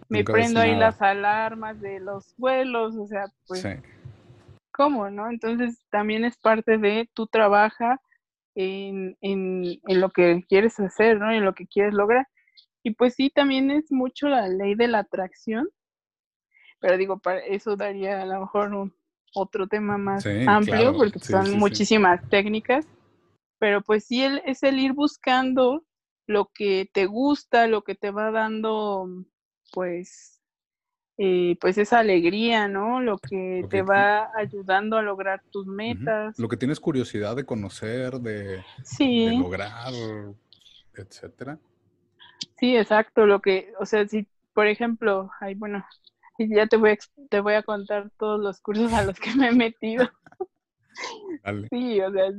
[0.10, 3.64] me prendo ahí las alarmas de los vuelos, o sea, pues,
[4.72, 5.30] ¿cómo, no?
[5.30, 8.02] Entonces también es parte de tu trabaja
[8.56, 11.32] en, en, en lo que quieres hacer, ¿no?
[11.32, 12.28] En lo que quieres lograr.
[12.82, 15.70] Y pues sí, también es mucho la ley de la atracción,
[16.80, 18.94] pero digo, para eso daría a lo mejor un,
[19.34, 22.86] otro tema más amplio, porque son muchísimas técnicas,
[23.60, 25.84] pero pues sí es el ir buscando
[26.28, 29.08] lo que te gusta, lo que te va dando,
[29.72, 30.42] pues,
[31.18, 33.02] eh, pues esa alegría, ¿no?
[33.02, 36.38] Lo que, te va ayudando a lograr tus metas.
[36.40, 38.64] Lo que tienes curiosidad de conocer, de,
[39.00, 39.94] de lograr,
[40.96, 41.60] etcétera.
[42.58, 43.26] Sí, exacto.
[43.26, 45.86] Lo que, o sea, si, por ejemplo, hay, bueno,
[46.38, 46.98] y ya te voy, a,
[47.30, 50.10] te voy a contar todos los cursos a los que me he metido.
[51.72, 52.30] Sí, o sea,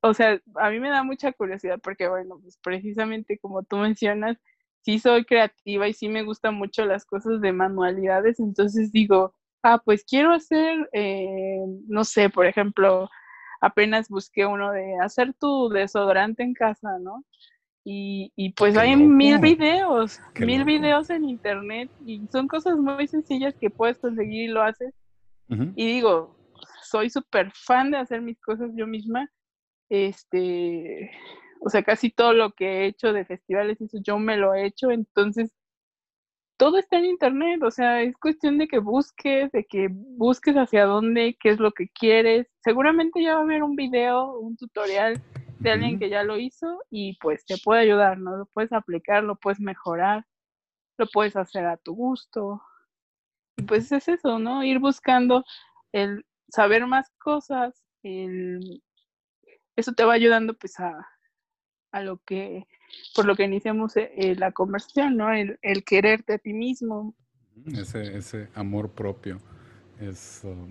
[0.00, 4.38] o sea, a mí me da mucha curiosidad porque, bueno, pues precisamente como tú mencionas,
[4.82, 9.80] sí soy creativa y sí me gustan mucho las cosas de manualidades, entonces digo, ah,
[9.84, 11.58] pues quiero hacer, eh,
[11.88, 13.08] no sé, por ejemplo,
[13.60, 17.24] apenas busqué uno de hacer tu desodorante en casa, ¿no?
[17.86, 23.54] Y, y pues hay mil videos, mil videos en internet y son cosas muy sencillas
[23.60, 24.94] que puedes conseguir y lo haces.
[25.76, 26.36] Y digo,
[26.82, 29.28] soy súper fan de hacer mis cosas yo misma.
[29.90, 31.10] Este,
[31.60, 34.66] o sea, casi todo lo que he hecho de festivales, eso yo me lo he
[34.66, 34.90] hecho.
[34.90, 35.54] Entonces,
[36.56, 37.62] todo está en internet.
[37.62, 41.72] O sea, es cuestión de que busques, de que busques hacia dónde, qué es lo
[41.72, 42.46] que quieres.
[42.62, 45.20] Seguramente ya va a haber un video, un tutorial
[45.64, 48.36] de alguien que ya lo hizo y pues te puede ayudar, ¿no?
[48.36, 50.26] Lo puedes aplicar, lo puedes mejorar,
[50.98, 52.62] lo puedes hacer a tu gusto.
[53.56, 54.62] Y pues es eso, ¿no?
[54.62, 55.44] Ir buscando
[55.92, 61.08] el saber más cosas, eso te va ayudando pues a,
[61.92, 62.66] a lo que,
[63.14, 65.32] por lo que iniciamos eh, eh, la conversación, ¿no?
[65.32, 67.14] El, el, quererte a ti mismo.
[67.66, 69.40] Ese, ese amor propio.
[69.98, 70.70] Es, um,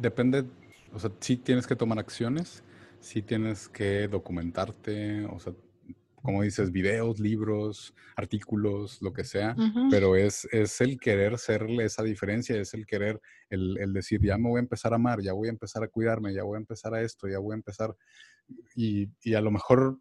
[0.00, 0.44] Depende,
[0.92, 2.62] o sea, sí tienes que tomar acciones,
[3.00, 5.52] sí tienes que documentarte, o sea,
[6.22, 9.56] como dices, videos, libros, artículos, lo que sea,
[9.90, 13.20] pero es, es el querer serle esa diferencia, es el querer,
[13.50, 15.88] el, el, decir, ya me voy a empezar a amar, ya voy a empezar a
[15.88, 17.96] cuidarme, ya voy a empezar a esto, ya voy a empezar,
[18.74, 20.00] y, y a lo mejor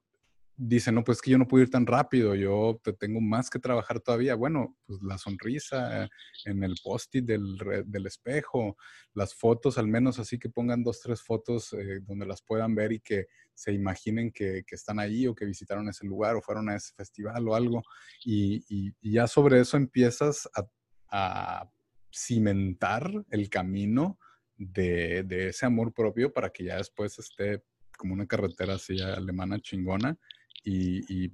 [0.60, 3.60] dicen, no, pues que yo no puedo ir tan rápido, yo te tengo más que
[3.60, 4.34] trabajar todavía.
[4.34, 6.10] Bueno, pues la sonrisa
[6.46, 8.76] en el post-it del, del, espejo,
[9.14, 12.92] las fotos, al menos así que pongan dos, tres fotos eh, donde las puedan ver
[12.92, 16.70] y que se imaginen que, que, están ahí o que visitaron ese lugar o fueron
[16.70, 17.84] a ese festival o algo.
[18.26, 20.68] Y, y, ya sobre eso empiezas a,
[21.10, 21.70] a
[22.12, 24.20] cimentar el camino
[24.56, 27.64] de, de, ese amor propio para que ya después esté
[27.96, 30.18] como una carretera así alemana chingona
[30.64, 31.28] y,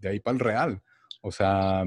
[0.00, 0.82] de ahí para el real.
[1.22, 1.84] O sea,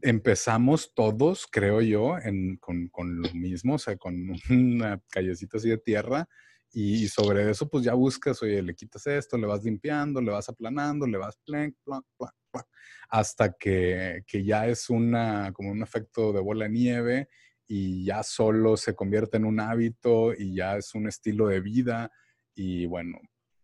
[0.00, 2.16] empezamos todos, creo yo,
[2.60, 4.14] con, lo mismo, o sea, con
[4.50, 6.28] una callecita así de tierra
[6.70, 10.48] y, sobre eso pues ya buscas, oye, le quitas esto, le vas limpiando, le vas
[10.48, 12.66] aplanando, le vas plank, plank, plank, plank,
[13.08, 17.28] hasta que, que, ya es una, como un efecto de bola de nieve
[17.66, 22.10] y ya solo se convierte en un hábito y ya es un estilo de vida
[22.54, 23.18] y bueno,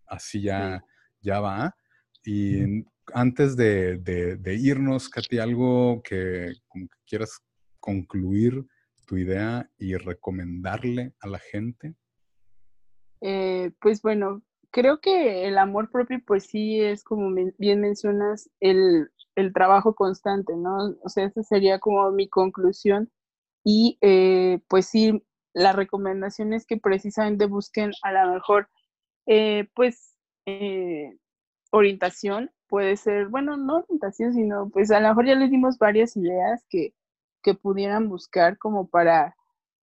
[0.07, 0.83] así ya,
[1.21, 1.77] ya va.
[2.25, 6.53] Y antes de, irnos, Katy, algo que,
[7.07, 7.41] quieras
[7.81, 8.65] concluir
[9.07, 11.95] tu idea y recomendarle a la gente.
[13.21, 19.11] Eh, pues bueno, creo que el amor propio, pues sí es como bien mencionas, el,
[19.53, 20.97] trabajo constante, ¿no?
[21.03, 23.11] O sea, esa sería como mi conclusión.
[23.65, 25.23] Y eh, pues sí,
[25.53, 28.69] la recomendación es que precisamente busquen a lo mejor,
[29.27, 30.15] eh, pues,
[31.75, 36.17] orientación puede ser, bueno, no orientación, sino pues a lo mejor ya les dimos varias
[36.17, 36.95] ideas que,
[37.43, 39.37] que pudieran buscar como para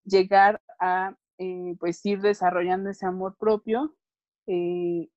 [0.05, 3.97] llegar a eh, pues ir desarrollando ese amor propio.
[4.47, 5.09] Eh,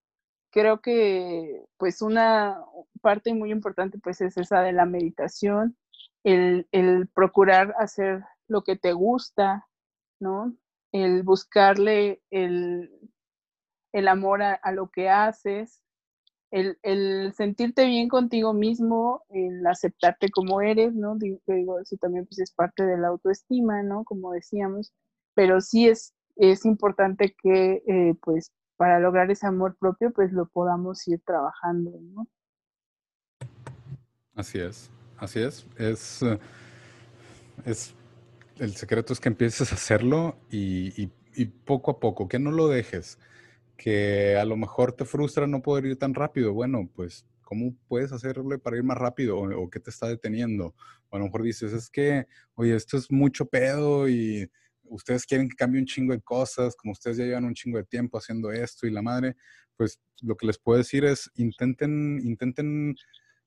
[0.51, 2.57] creo que pues una
[3.01, 5.77] parte muy importante pues es esa de la meditación,
[6.23, 9.67] el, el procurar hacer lo que te gusta,
[10.19, 10.55] ¿no?
[10.91, 12.89] El buscarle el,
[13.93, 15.82] el amor a, a, lo que haces,
[16.53, 21.17] el, sentirte bien contigo mismo, el aceptarte como eres, ¿no?
[21.17, 24.03] Digo, eso también pues, es parte de la autoestima, ¿no?
[24.03, 24.93] Como decíamos,
[25.33, 30.47] pero sí es, es importante que, eh, pues, para lograr ese amor propio, pues lo
[30.47, 32.27] podamos ir trabajando, ¿no?
[34.35, 35.65] Así es, así es.
[35.77, 36.39] Es, eh,
[37.65, 37.95] es
[38.59, 42.67] el secreto es que empieces a hacerlo y, y poco a poco, que no lo
[42.67, 43.17] dejes
[43.83, 46.53] que a lo mejor te frustra no poder ir tan rápido.
[46.53, 49.37] Bueno, pues, ¿cómo puedes hacerle para ir más rápido?
[49.39, 50.73] ¿O, qué te está deteniendo?
[51.09, 52.25] O a lo mejor dices, es que,
[52.55, 54.49] oye, esto es mucho pedo y
[54.83, 57.83] ustedes quieren que cambie un chingo de cosas, como ustedes ya llevan un chingo de
[57.83, 59.35] tiempo haciendo esto y la madre,
[59.75, 62.95] pues lo que les puedo decir es, intenten, intenten,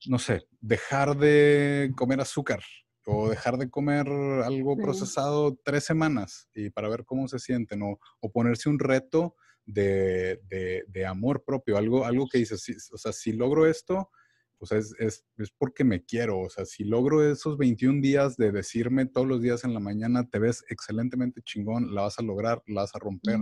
[0.05, 2.61] no sé, dejar de comer azúcar
[3.07, 7.97] o dejar de comer algo procesado tres semanas y para ver cómo se sienten o,
[8.19, 9.35] o ponerse un reto
[9.67, 10.39] de,
[10.87, 14.09] de, amor propio, algo, algo que dices, o sea, si logro esto,
[14.57, 18.51] pues es, es, es, porque me quiero, o sea, si logro esos 21 días de
[18.51, 22.63] decirme todos los días en la mañana, te ves excelentemente chingón, la vas a lograr,
[22.65, 23.39] la vas a romper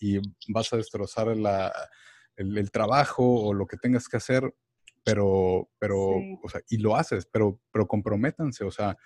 [0.00, 1.72] y vas a destrozar la,
[2.36, 4.54] el, trabajo o lo que tengas que hacer,
[5.04, 8.96] pero, pero, o sea, y lo haces, pero, pero comprométanse, o sea,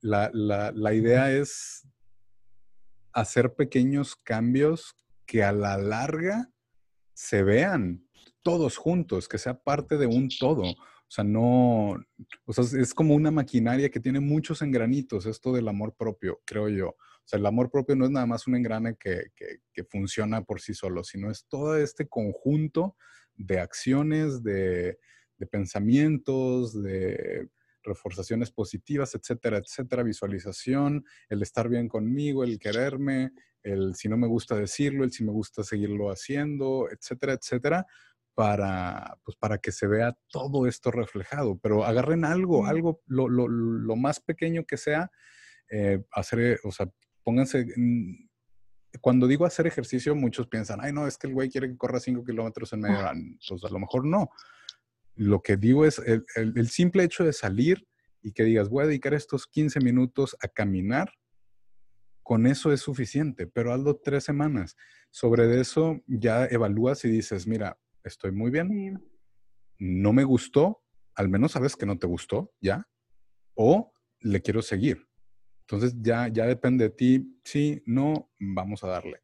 [0.00, 1.88] la, la, la idea es
[3.12, 4.94] hacer pequeños cambios
[5.30, 6.50] que a la larga
[7.14, 8.04] se vean
[8.42, 10.62] todos juntos, que sea parte de un todo.
[10.62, 10.76] O
[11.06, 11.90] sea, no,
[12.46, 16.68] o sea, es como una maquinaria que tiene muchos engranitos, esto del amor propio, creo
[16.68, 16.88] yo.
[16.88, 20.60] O sea, el amor propio no es nada más un engrane que, que, funciona por
[20.60, 22.96] sí solo, sino es todo este conjunto
[23.36, 24.98] de acciones, de,
[25.36, 27.48] de pensamientos, de
[27.82, 34.26] reforzaciones positivas, etcétera, etcétera, visualización, el estar bien conmigo, el quererme, el si no me
[34.26, 37.86] gusta decirlo, el si me gusta seguirlo haciendo, etcétera, etcétera,
[38.34, 41.58] para, pues, para que se vea todo esto reflejado.
[41.58, 45.10] Pero agarren algo, algo, lo, lo, lo más pequeño que sea,
[45.70, 46.90] eh, hacer, o sea,
[47.22, 47.66] pónganse...
[49.00, 52.00] cuando digo hacer ejercicio, muchos piensan, ay, no, es que el güey quiere que corra
[52.00, 52.98] 5 kilómetros en medio.
[53.48, 54.30] Pues a lo mejor no.
[55.14, 57.86] Lo que digo es el, el, simple hecho de salir
[58.22, 61.10] y que digas, voy a dedicar estos 15 minutos a caminar
[62.22, 64.76] con eso es suficiente, pero hazlo tres semanas.
[65.10, 69.02] Sobre eso ya evalúas y dices, mira, estoy muy bien,
[69.78, 70.84] no me gustó,
[71.16, 72.86] al menos sabes que no te gustó, ¿ya?
[73.54, 75.08] O le quiero seguir.
[75.62, 79.22] Entonces ya, ya depende de ti, sí, no, vamos a darle.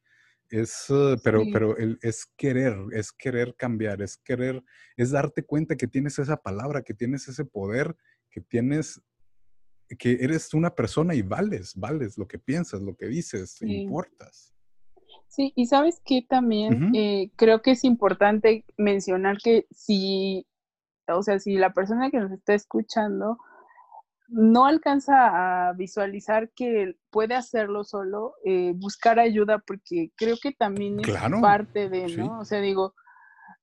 [0.48, 4.62] Es, uh, pero, pero es querer, es querer cambiar, es querer,
[4.96, 7.96] es darte cuenta que tienes esa palabra, que tienes ese poder,
[8.30, 9.02] que tienes
[9.98, 14.52] que eres una persona y vales, vales lo que piensas, lo que dices, importas.
[15.28, 20.46] Sí, y sabes que también eh, creo que es importante mencionar que si
[21.08, 23.38] o sea, si la persona que nos está escuchando
[24.28, 31.00] no alcanza a visualizar que puede hacerlo solo, eh, buscar ayuda, porque creo que también
[31.00, 31.08] es
[31.40, 32.40] parte de, ¿no?
[32.40, 32.94] O sea, digo,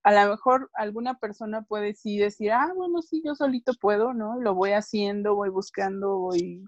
[0.04, 4.40] a lo mejor alguna persona puede sí decir, ah, bueno, sí, yo solito puedo, ¿no?
[4.40, 6.64] Lo voy haciendo, voy buscando, voy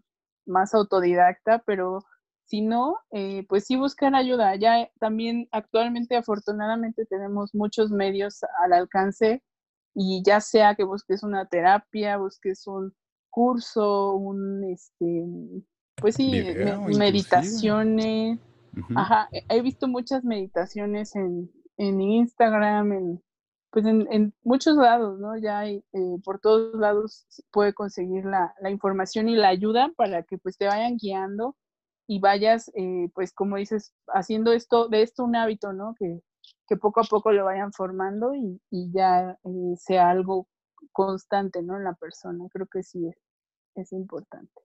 [0.45, 2.05] más autodidacta, pero
[2.45, 4.55] si no, eh, pues sí buscar ayuda.
[4.55, 9.43] Ya también actualmente, afortunadamente, tenemos muchos medios al alcance
[9.93, 12.93] y ya sea que busques una terapia, busques un
[13.35, 15.25] curso, un, este,
[15.97, 16.41] pues sí,
[16.97, 18.39] meditaciones.
[18.95, 23.23] Ajá, he visto muchas meditaciones en, en Instagram, en,
[23.71, 25.37] pues en, muchos lados, ¿no?
[25.37, 30.23] Ya hay, eh, por todos lados puede conseguir la, la, información y la ayuda para
[30.23, 31.57] que pues te vayan guiando
[32.07, 35.93] y vayas, eh, pues como dices, haciendo esto, de esto un hábito, ¿no?
[35.99, 36.21] Que,
[36.69, 40.47] que poco a poco lo vayan formando y, y ya eh, sea algo
[40.93, 41.75] constante, ¿no?
[41.75, 42.45] En la persona.
[42.49, 43.24] Creo que sí es,
[43.75, 44.61] es importante.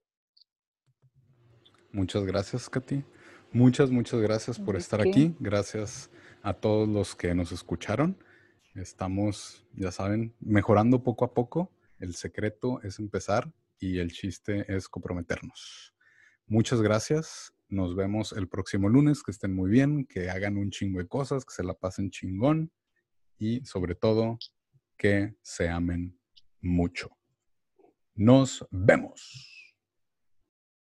[1.91, 3.03] Muchas gracias, Katy.
[3.51, 5.35] Muchas, muchas gracias por estar aquí.
[5.39, 6.09] Gracias
[6.41, 8.17] a todos los que nos escucharon.
[8.75, 11.69] Estamos, ya saben, mejorando poco a poco.
[11.99, 15.93] El secreto es empezar y el chiste es comprometernos.
[16.47, 17.53] Muchas gracias.
[17.67, 19.21] Nos vemos el próximo lunes.
[19.21, 22.71] Que estén muy bien, que hagan un chingo de cosas, que se la pasen chingón
[23.37, 24.37] y sobre todo
[24.97, 26.17] que se amen
[26.61, 27.09] mucho.
[28.21, 29.60] Nos vemos.